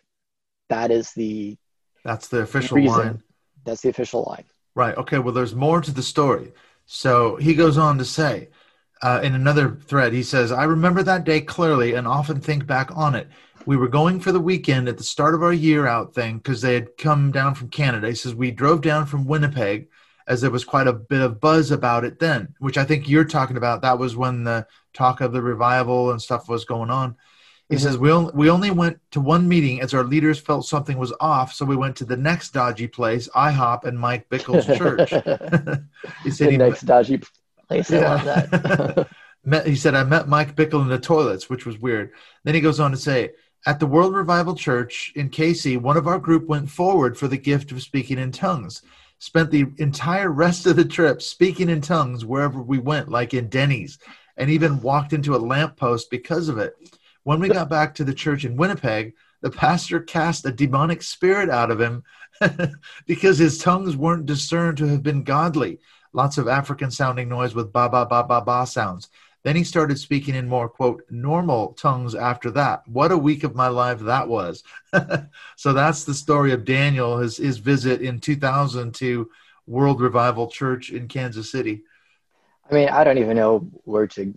[0.68, 1.59] that is the
[2.05, 2.97] that's the official reason.
[2.97, 3.22] line.
[3.64, 4.45] That's the official line.
[4.74, 4.97] Right.
[4.97, 5.18] Okay.
[5.18, 6.53] Well, there's more to the story.
[6.86, 8.49] So he goes on to say,
[9.03, 12.90] uh, in another thread, he says, "I remember that day clearly, and often think back
[12.96, 13.28] on it.
[13.66, 16.61] We were going for the weekend at the start of our year out thing because
[16.62, 18.09] they had come down from Canada.
[18.09, 19.88] He says we drove down from Winnipeg."
[20.30, 23.24] as there was quite a bit of buzz about it then, which I think you're
[23.24, 23.82] talking about.
[23.82, 27.16] That was when the talk of the revival and stuff was going on.
[27.68, 27.84] He mm-hmm.
[27.84, 31.12] says we only, we only went to one meeting as our leaders felt something was
[31.20, 35.11] off, so we went to the next dodgy place, IHOP and Mike Bickle's church.
[36.22, 37.20] he said the he next dodgy
[37.71, 37.91] place.
[37.91, 37.99] Yeah.
[37.99, 39.09] I love that.
[39.45, 42.12] met, he said I met Mike Bickle in the toilets, which was weird.
[42.45, 43.31] Then he goes on to say,
[43.66, 47.37] at the World Revival Church in KC, one of our group went forward for the
[47.37, 48.83] gift of speaking in tongues
[49.21, 53.49] spent the entire rest of the trip speaking in tongues wherever we went, like in
[53.49, 53.99] Denny's,
[54.37, 56.75] and even walked into a lamppost because of it.
[57.23, 59.12] When we got back to the church in Winnipeg,
[59.43, 62.03] the pastor cast a demonic spirit out of him
[63.07, 65.81] because his tongues weren't discerned to have been godly.
[66.12, 69.08] Lots of African sounding noise with ba ba ba ba ba sounds.
[69.42, 72.86] Then he started speaking in more, quote, normal tongues after that.
[72.86, 74.62] What a week of my life that was.
[75.56, 79.30] so that's the story of Daniel, his, his visit in 2000 to
[79.66, 81.82] World Revival Church in Kansas City.
[82.70, 84.34] I mean, I don't even know where to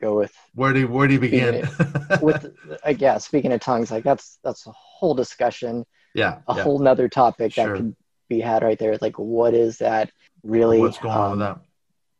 [0.00, 0.32] go with.
[0.54, 1.68] Where do, where do you begin?
[2.22, 2.46] with,
[2.82, 5.84] uh, yeah, speaking of tongues, like that's, that's a whole discussion.
[6.14, 6.38] Yeah.
[6.48, 6.62] A yeah.
[6.62, 7.66] whole nother topic sure.
[7.66, 7.96] that could
[8.30, 8.96] be had right there.
[9.02, 10.10] Like, what is that
[10.46, 10.80] really?
[10.80, 11.60] What's going um, on with um,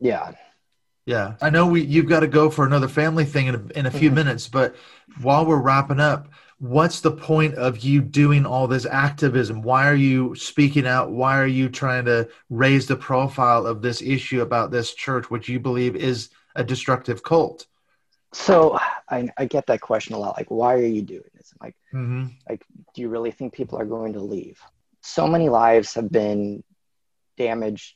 [0.01, 0.07] that?
[0.07, 0.33] Yeah
[1.07, 3.87] yeah, I know we you've got to go for another family thing in a, in
[3.87, 4.17] a few mm-hmm.
[4.17, 4.75] minutes, but
[5.23, 9.63] while we're wrapping up, what's the point of you doing all this activism?
[9.63, 11.13] Why are you speaking out?
[11.13, 15.49] Why are you trying to raise the profile of this issue about this church, which
[15.49, 17.67] you believe is a destructive cult?
[18.33, 21.65] so I, I get that question a lot like why are you doing this i'm
[21.65, 22.27] like mm-hmm.
[22.51, 22.63] like
[22.93, 24.61] do you really think people are going to leave
[25.01, 26.63] so many lives have been
[27.39, 27.95] damaged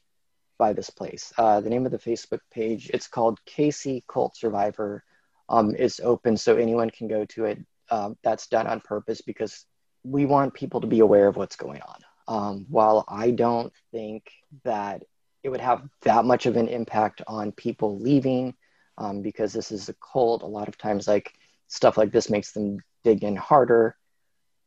[0.60, 5.02] by this place uh, the name of the facebook page it's called kc cult survivor
[5.48, 7.58] um, is open so anyone can go to it
[7.90, 9.66] um, that's done on purpose because
[10.04, 14.30] we want people to be aware of what's going on um, while i don't think
[14.64, 15.02] that
[15.42, 18.54] it would have that much of an impact on people leaving
[19.00, 20.42] um, because this is a cult.
[20.42, 21.32] A lot of times, like
[21.68, 23.96] stuff like this makes them dig in harder.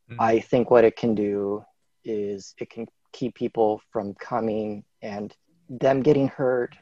[0.10, 0.22] Mm-hmm.
[0.22, 1.64] I think what it can do
[2.04, 5.34] is it can keep people from coming and
[5.70, 6.76] them getting hurt,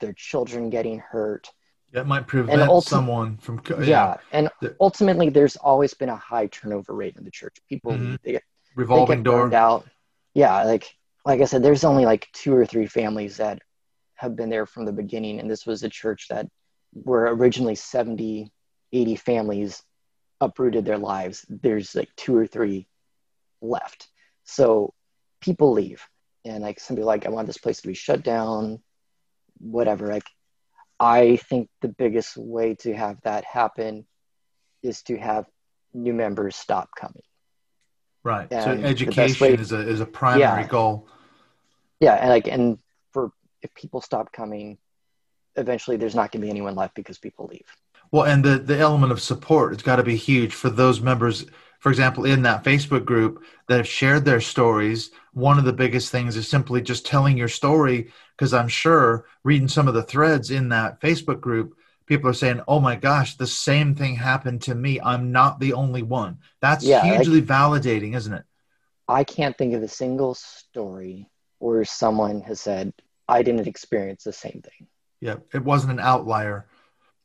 [0.00, 1.50] their children getting hurt.
[1.92, 3.62] That might prevent ulti- someone from.
[3.68, 4.16] Yeah, yeah.
[4.32, 7.56] and ultimately, there's always been a high turnover rate in the church.
[7.68, 8.16] People mm-hmm.
[8.22, 8.42] they get
[8.74, 9.86] revolving they get door out.
[10.34, 10.94] Yeah, like
[11.24, 13.60] like I said, there's only like two or three families that
[14.16, 16.46] have been there from the beginning, and this was a church that
[16.92, 18.50] were originally 70,
[18.92, 19.82] 80 families
[20.40, 22.86] uprooted their lives, there's like two or three
[23.60, 24.08] left.
[24.44, 24.94] So
[25.40, 26.06] people leave.
[26.44, 28.80] And like some people like, I want this place to be shut down,
[29.58, 30.08] whatever.
[30.08, 30.26] Like
[31.00, 34.06] I think the biggest way to have that happen
[34.82, 35.46] is to have
[35.94, 37.22] new members stop coming.
[38.24, 38.48] Right.
[38.50, 41.08] And so education way, is a is a primary yeah, goal.
[42.00, 42.78] Yeah, and like and
[43.12, 43.32] for
[43.62, 44.78] if people stop coming,
[45.56, 47.66] eventually there's not going to be anyone left because people leave.
[48.10, 51.46] Well, and the the element of support has got to be huge for those members.
[51.78, 56.10] For example, in that Facebook group that have shared their stories, one of the biggest
[56.10, 58.10] things is simply just telling your story.
[58.36, 61.76] Because I'm sure reading some of the threads in that Facebook group,
[62.06, 65.00] people are saying, "Oh my gosh, the same thing happened to me.
[65.00, 68.44] I'm not the only one." That's yeah, hugely like, validating, isn't it?
[69.06, 72.92] I can't think of a single story where someone has said,
[73.28, 74.88] "I didn't experience the same thing."
[75.20, 76.66] Yeah, it wasn't an outlier.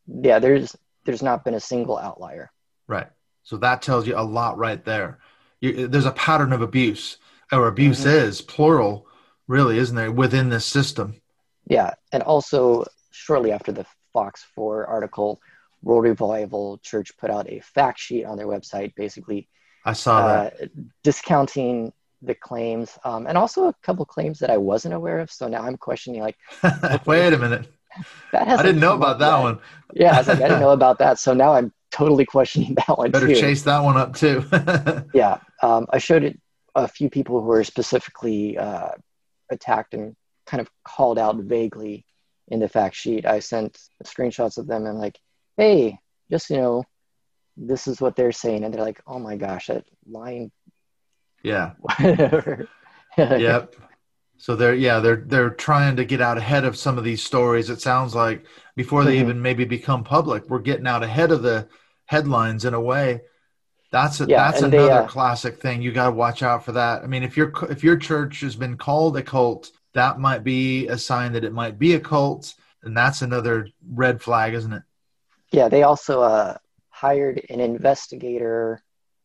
[0.07, 0.75] Yeah, there's
[1.05, 2.51] there's not been a single outlier.
[2.87, 3.07] Right.
[3.43, 5.19] So that tells you a lot right there.
[5.61, 7.17] You, there's a pattern of abuse,
[7.51, 8.09] or abuse mm-hmm.
[8.09, 9.07] is plural,
[9.47, 11.21] really, isn't there, within this system?
[11.67, 15.41] Yeah, and also shortly after the Fox 4 article,
[15.81, 19.47] World Revival Church put out a fact sheet on their website, basically.
[19.85, 20.69] I saw uh, that.
[21.03, 21.91] Discounting
[22.21, 25.29] the claims um, and also a couple claims that I wasn't aware of.
[25.29, 26.37] So now I'm questioning like,
[27.05, 27.67] wait a minute.
[28.31, 29.43] That I didn't know about that yet.
[29.43, 29.59] one.
[29.93, 31.19] yeah, I was like, I didn't know about that.
[31.19, 33.11] So now I'm totally questioning that one.
[33.11, 33.35] Better too.
[33.35, 34.43] chase that one up too.
[35.13, 36.37] yeah, um, I showed it
[36.75, 38.89] a few people who were specifically uh,
[39.49, 40.15] attacked and
[40.45, 42.05] kind of called out vaguely
[42.49, 43.25] in the fact sheet.
[43.25, 45.17] I sent screenshots of them and like,
[45.55, 46.83] hey, just you know,
[47.55, 50.51] this is what they're saying, and they're like, oh my gosh, that lying.
[51.43, 51.73] Yeah.
[51.79, 52.67] Whatever.
[53.17, 53.75] yep.
[54.37, 57.69] So they're yeah they're they're trying to get out ahead of some of these stories.
[57.69, 59.29] It sounds like before they mm-hmm.
[59.29, 61.67] even maybe become public, we're getting out ahead of the
[62.05, 63.21] headlines in a way.
[63.91, 65.81] That's a, yeah, that's another they, uh, classic thing.
[65.81, 67.03] You got to watch out for that.
[67.03, 70.87] I mean, if your if your church has been called a cult, that might be
[70.87, 74.83] a sign that it might be a cult, and that's another red flag, isn't it?
[75.51, 76.57] Yeah, they also uh,
[76.89, 78.81] hired an investigator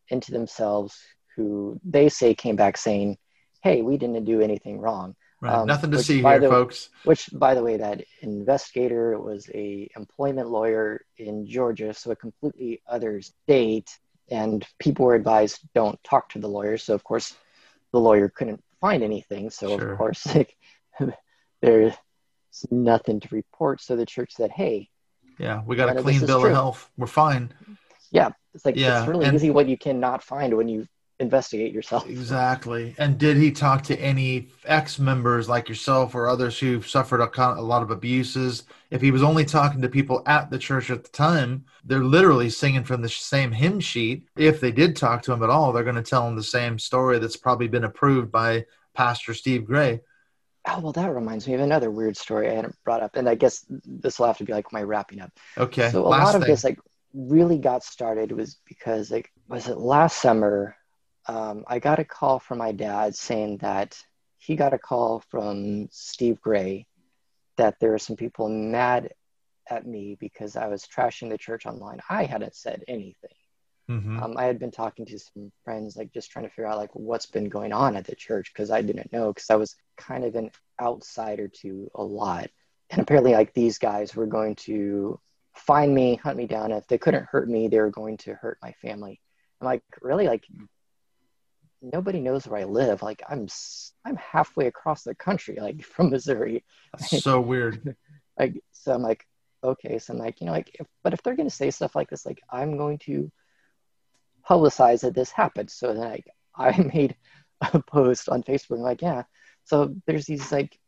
[0.08, 0.98] into themselves
[1.34, 3.16] who they say came back saying
[3.62, 5.14] hey, we didn't do anything wrong.
[5.41, 5.55] Right.
[5.55, 6.91] Um, Nothing to see here, the, folks.
[7.05, 12.82] Which, by the way, that investigator was a employment lawyer in Georgia, so a completely
[12.89, 13.89] other state.
[14.30, 16.76] And people were advised don't talk to the lawyer.
[16.76, 17.36] So of course,
[17.93, 19.51] the lawyer couldn't find anything.
[19.51, 19.93] So sure.
[19.93, 20.57] of course, like,
[21.62, 21.95] there's
[22.70, 23.80] nothing to report.
[23.80, 24.91] So the church said, hey,
[25.39, 26.91] yeah, we got a clean bill of health.
[26.97, 27.55] We're fine.
[28.11, 29.01] Yeah, it's like yeah.
[29.01, 30.89] it's really and, easy what you cannot find when you
[31.20, 32.08] investigate yourself.
[32.08, 32.94] Exactly.
[32.98, 37.40] And did he talk to any ex members like yourself or others who've suffered a,
[37.40, 38.64] a, lot of abuses?
[38.90, 42.50] If he was only talking to people at the church at the time, they're literally
[42.50, 44.28] singing from the same hymn sheet.
[44.36, 46.78] If they did talk to him at all, they're going to tell him the same
[46.78, 50.00] story that's probably been approved by Pastor Steve Gray.
[50.66, 53.16] Oh, well, that reminds me of another weird story I hadn't brought up.
[53.16, 55.32] And I guess this will have to be like my wrapping up.
[55.56, 55.90] Okay.
[55.90, 56.50] So a lot of thing.
[56.50, 56.78] this like
[57.14, 60.76] really got started was because like was it last summer
[61.28, 64.02] um, I got a call from my dad saying that
[64.38, 66.86] he got a call from Steve Gray
[67.56, 69.12] that there were some people mad
[69.68, 72.00] at me because I was trashing the church online.
[72.08, 73.30] I hadn't said anything.
[73.90, 74.22] Mm-hmm.
[74.22, 76.94] Um, I had been talking to some friends, like just trying to figure out like
[76.94, 80.24] what's been going on at the church because I didn't know because I was kind
[80.24, 80.50] of an
[80.80, 82.48] outsider to a lot.
[82.90, 85.20] And apparently, like these guys were going to
[85.54, 86.72] find me, hunt me down.
[86.72, 89.20] If they couldn't hurt me, they were going to hurt my family.
[89.60, 90.26] I'm like, really?
[90.26, 90.46] Like
[91.82, 93.02] nobody knows where I live.
[93.02, 93.48] Like I'm
[94.04, 96.64] I'm halfway across the country, like from Missouri.
[96.98, 97.96] That's so weird.
[98.38, 99.26] like so, I'm like,
[99.62, 99.98] okay.
[99.98, 102.10] So I'm like, you know, like, if, but if they're going to say stuff like
[102.10, 103.30] this, like, I'm going to
[104.48, 105.70] publicize that this happened.
[105.70, 106.26] So then like,
[106.56, 107.16] I made
[107.60, 109.24] a post on Facebook, like, yeah.
[109.64, 110.78] So there's these like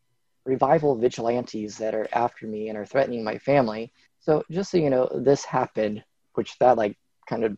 [0.44, 3.92] revival vigilantes that are after me and are threatening my family.
[4.20, 6.02] So just so you know, this happened,
[6.34, 6.96] which that like
[7.28, 7.56] kind of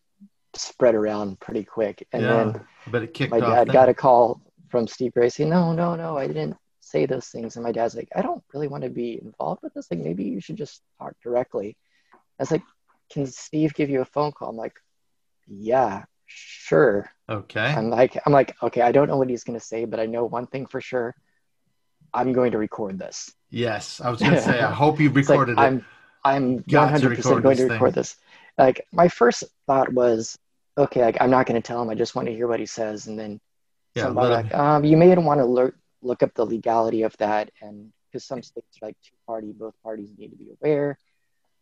[0.55, 2.07] spread around pretty quick.
[2.12, 5.72] And yeah, then but it kicked my dad got a call from Steve saying, no,
[5.72, 7.57] no, no, I didn't say those things.
[7.57, 9.88] And my dad's like, I don't really want to be involved with this.
[9.90, 11.76] Like, maybe you should just talk directly.
[12.14, 12.62] I was like,
[13.11, 14.48] can Steve give you a phone call?
[14.48, 14.74] I'm like,
[15.46, 17.11] yeah, sure.
[17.28, 17.61] Okay.
[17.61, 20.07] I'm like, I'm like, okay, I don't know what he's going to say, but I
[20.07, 21.14] know one thing for sure.
[22.14, 23.32] I'm going to record this.
[23.50, 24.00] Yes.
[24.00, 25.84] I was going to say, I hope you recorded like, it.
[26.24, 28.16] I'm, I'm 100% going to record this.
[28.59, 30.38] Like my first thought was,
[30.76, 31.90] okay, like, I'm not going to tell him.
[31.90, 33.07] I just want to hear what he says.
[33.07, 33.40] And then
[33.94, 37.50] yeah, like, um, you may want to look, look up the legality of that.
[37.61, 40.98] And because some states are like two party, both parties need to be aware.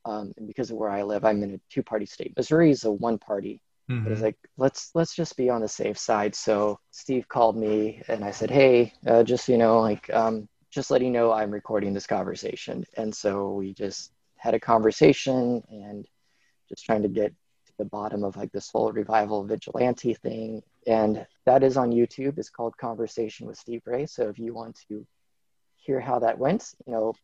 [0.04, 2.32] Um, and because of where I live, I'm in a two party state.
[2.36, 3.60] Missouri is a one party.
[3.90, 4.04] Mm-hmm.
[4.04, 6.34] But it's like let's let's just be on the safe side.
[6.34, 10.90] So Steve called me and I said, hey, uh, just you know, like um, just
[10.90, 12.84] letting you know I'm recording this conversation.
[12.96, 16.06] And so we just had a conversation and
[16.70, 17.34] just trying to get
[17.66, 20.62] to the bottom of like this whole revival vigilante thing.
[20.86, 22.38] And that is on YouTube.
[22.38, 24.06] It's called Conversation with Steve Gray.
[24.06, 25.06] So if you want to
[25.76, 27.14] hear how that went, you know,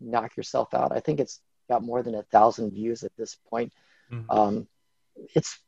[0.00, 0.92] knock yourself out.
[0.92, 3.72] I think it's got more than a thousand views at this point.
[4.12, 4.30] Mm-hmm.
[4.30, 4.68] Um,
[5.34, 5.58] it's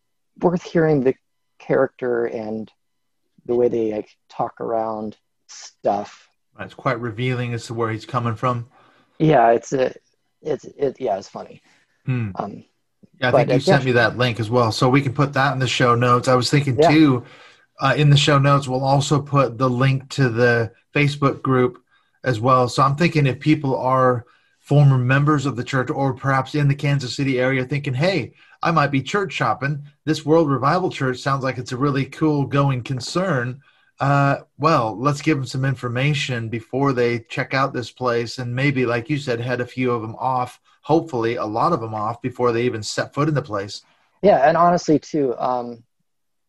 [0.41, 1.15] worth hearing the
[1.59, 2.71] character and
[3.47, 5.17] the way they like talk around
[5.47, 6.29] stuff.
[6.59, 8.69] It's quite revealing as to where he's coming from.
[9.19, 9.95] Yeah, it's a,
[10.43, 11.01] it's it.
[11.01, 11.63] Yeah, it's funny.
[12.05, 12.31] Hmm.
[12.35, 12.65] Um,
[13.23, 15.53] yeah, I think you sent me that link as well, so we can put that
[15.53, 16.29] in the show notes.
[16.29, 16.91] I was thinking yeah.
[16.91, 17.25] too,
[17.81, 21.83] uh, in the show notes, we'll also put the link to the Facebook group
[22.25, 22.69] as well.
[22.69, 24.25] So I'm thinking if people are
[24.61, 28.71] former members of the church or perhaps in the Kansas City area thinking, hey, I
[28.71, 29.85] might be church shopping.
[30.05, 33.61] This World Revival Church sounds like it's a really cool going concern.
[34.01, 38.85] Uh, well, let's give them some information before they check out this place and maybe,
[38.85, 42.21] like you said, head a few of them off, hopefully a lot of them off
[42.21, 43.83] before they even set foot in the place.
[44.23, 45.85] Yeah, and honestly, too, um,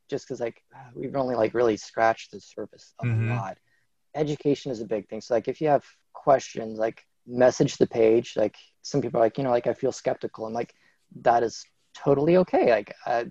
[0.09, 0.63] just because like
[0.95, 3.31] we've only like really scratched the surface a mm-hmm.
[3.31, 3.57] lot.
[4.15, 5.21] Education is a big thing.
[5.21, 8.33] So like if you have questions, like message the page.
[8.35, 10.45] Like some people are like, you know, like I feel skeptical.
[10.45, 10.73] I'm like,
[11.21, 11.65] that is
[11.95, 12.71] totally okay.
[12.71, 13.27] Like, I,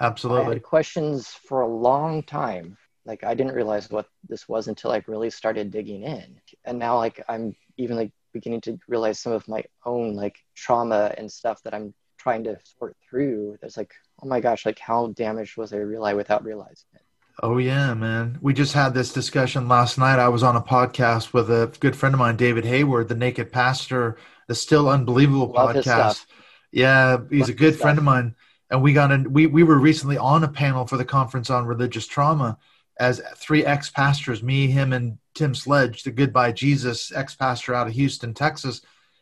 [0.00, 0.46] absolutely.
[0.46, 2.76] I had questions for a long time.
[3.08, 6.40] Like, I didn't realize what this was until I really started digging in.
[6.64, 11.14] And now, like, I'm even like beginning to realize some of my own like trauma
[11.16, 13.56] and stuff that I'm trying to sort through.
[13.60, 13.92] There's like,
[14.22, 17.02] oh my gosh, like how damaged was I really without realizing it?
[17.42, 18.38] Oh yeah, man.
[18.42, 20.18] We just had this discussion last night.
[20.18, 23.52] I was on a podcast with a good friend of mine, David Hayward, the Naked
[23.52, 26.26] Pastor, the Still Unbelievable Love podcast.
[26.72, 28.34] Yeah, he's Love a good friend of mine.
[28.70, 31.64] And we got in we we were recently on a panel for the conference on
[31.64, 32.58] religious trauma
[32.98, 38.34] as three ex-pastors, me, him, and Tim Sledge, the Goodbye Jesus ex-pastor out of Houston,
[38.34, 38.80] Texas.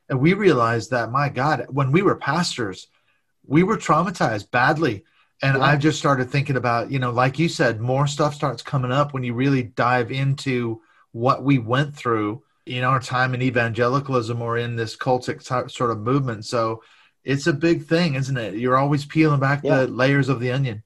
[0.08, 2.88] And we realized that, my God, when we were pastors,
[3.46, 5.04] we were traumatized badly
[5.42, 5.64] and yeah.
[5.64, 9.12] I've just started thinking about, you know, like you said, more stuff starts coming up
[9.12, 10.80] when you really dive into
[11.12, 15.98] what we went through in our time in evangelicalism or in this cultic sort of
[15.98, 16.44] movement.
[16.44, 16.82] So
[17.22, 18.54] it's a big thing, isn't it?
[18.54, 19.80] You're always peeling back yeah.
[19.80, 20.82] the layers of the onion.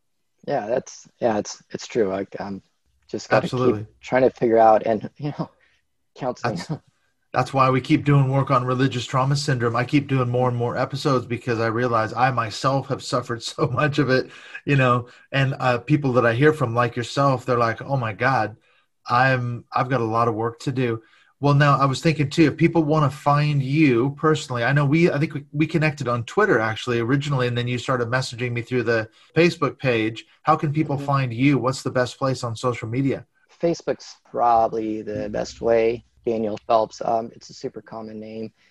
[0.46, 2.08] Yeah, that's yeah, it's it's true.
[2.08, 2.62] Like um
[3.10, 5.50] just got to keep trying to figure out and you know
[6.16, 6.56] counseling.
[6.56, 6.72] That's,
[7.32, 9.76] that's why we keep doing work on religious trauma syndrome.
[9.76, 13.66] I keep doing more and more episodes because I realize I myself have suffered so
[13.68, 14.30] much of it,
[14.64, 18.12] you know, and uh, people that I hear from like yourself, they're like, "Oh my
[18.12, 18.56] God,
[19.06, 21.02] I'm I've got a lot of work to do."
[21.40, 24.84] Well, now I was thinking too, if people want to find you personally, I know
[24.84, 28.52] we I think we, we connected on Twitter actually originally, and then you started messaging
[28.52, 30.26] me through the Facebook page.
[30.42, 31.06] How can people mm-hmm.
[31.06, 31.56] find you?
[31.56, 33.26] What's the best place on social media?
[33.60, 36.04] Facebook's probably the best way.
[36.26, 37.00] Daniel Phelps.
[37.02, 38.52] Um, it's a super common name.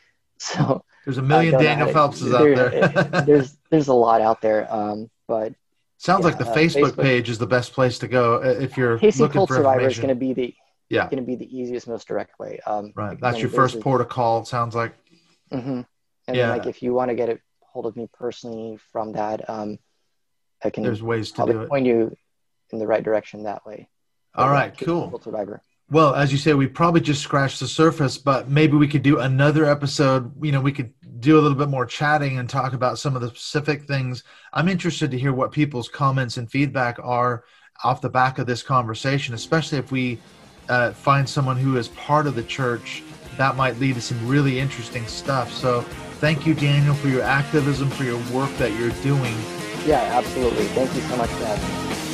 [0.42, 3.24] So there's a million Daniel Phelpses out there.
[3.26, 4.74] there's there's a lot out there.
[4.74, 5.54] Um, but
[5.98, 8.56] sounds yeah, like the uh, Facebook, Facebook, page is the best place to go uh,
[8.58, 10.56] if you're KC looking Cult for Survivor is going to be the
[10.90, 12.60] yeah going to be the easiest, most direct way.
[12.66, 14.42] Um, right, that's your first port of call.
[14.42, 14.96] It sounds like.
[15.52, 15.82] Mm-hmm.
[16.28, 16.52] And yeah.
[16.52, 19.80] like if you want to get a hold of me personally from that, um,
[20.64, 20.84] I can.
[20.84, 21.70] There's ways to do it.
[21.70, 22.16] Point you
[22.72, 23.88] in the right direction that way.
[24.36, 25.20] All right, cool.
[25.24, 25.64] Survivor.
[25.92, 29.20] Well, as you say, we probably just scratched the surface, but maybe we could do
[29.20, 30.32] another episode.
[30.44, 33.24] You know, we could do a little bit more chatting and talk about some of
[33.24, 34.24] the specific things.
[34.54, 37.44] I'm interested to hear what people's comments and feedback are
[37.84, 40.20] off the back of this conversation, especially if we
[40.70, 43.04] uh, find someone who is part of the church.
[43.38, 45.52] That might lead to some really interesting stuff.
[45.52, 45.82] So
[46.22, 49.36] thank you, Daniel, for your activism, for your work that you're doing.
[49.86, 50.66] Yeah, absolutely.
[50.66, 52.09] Thank you so much for having me.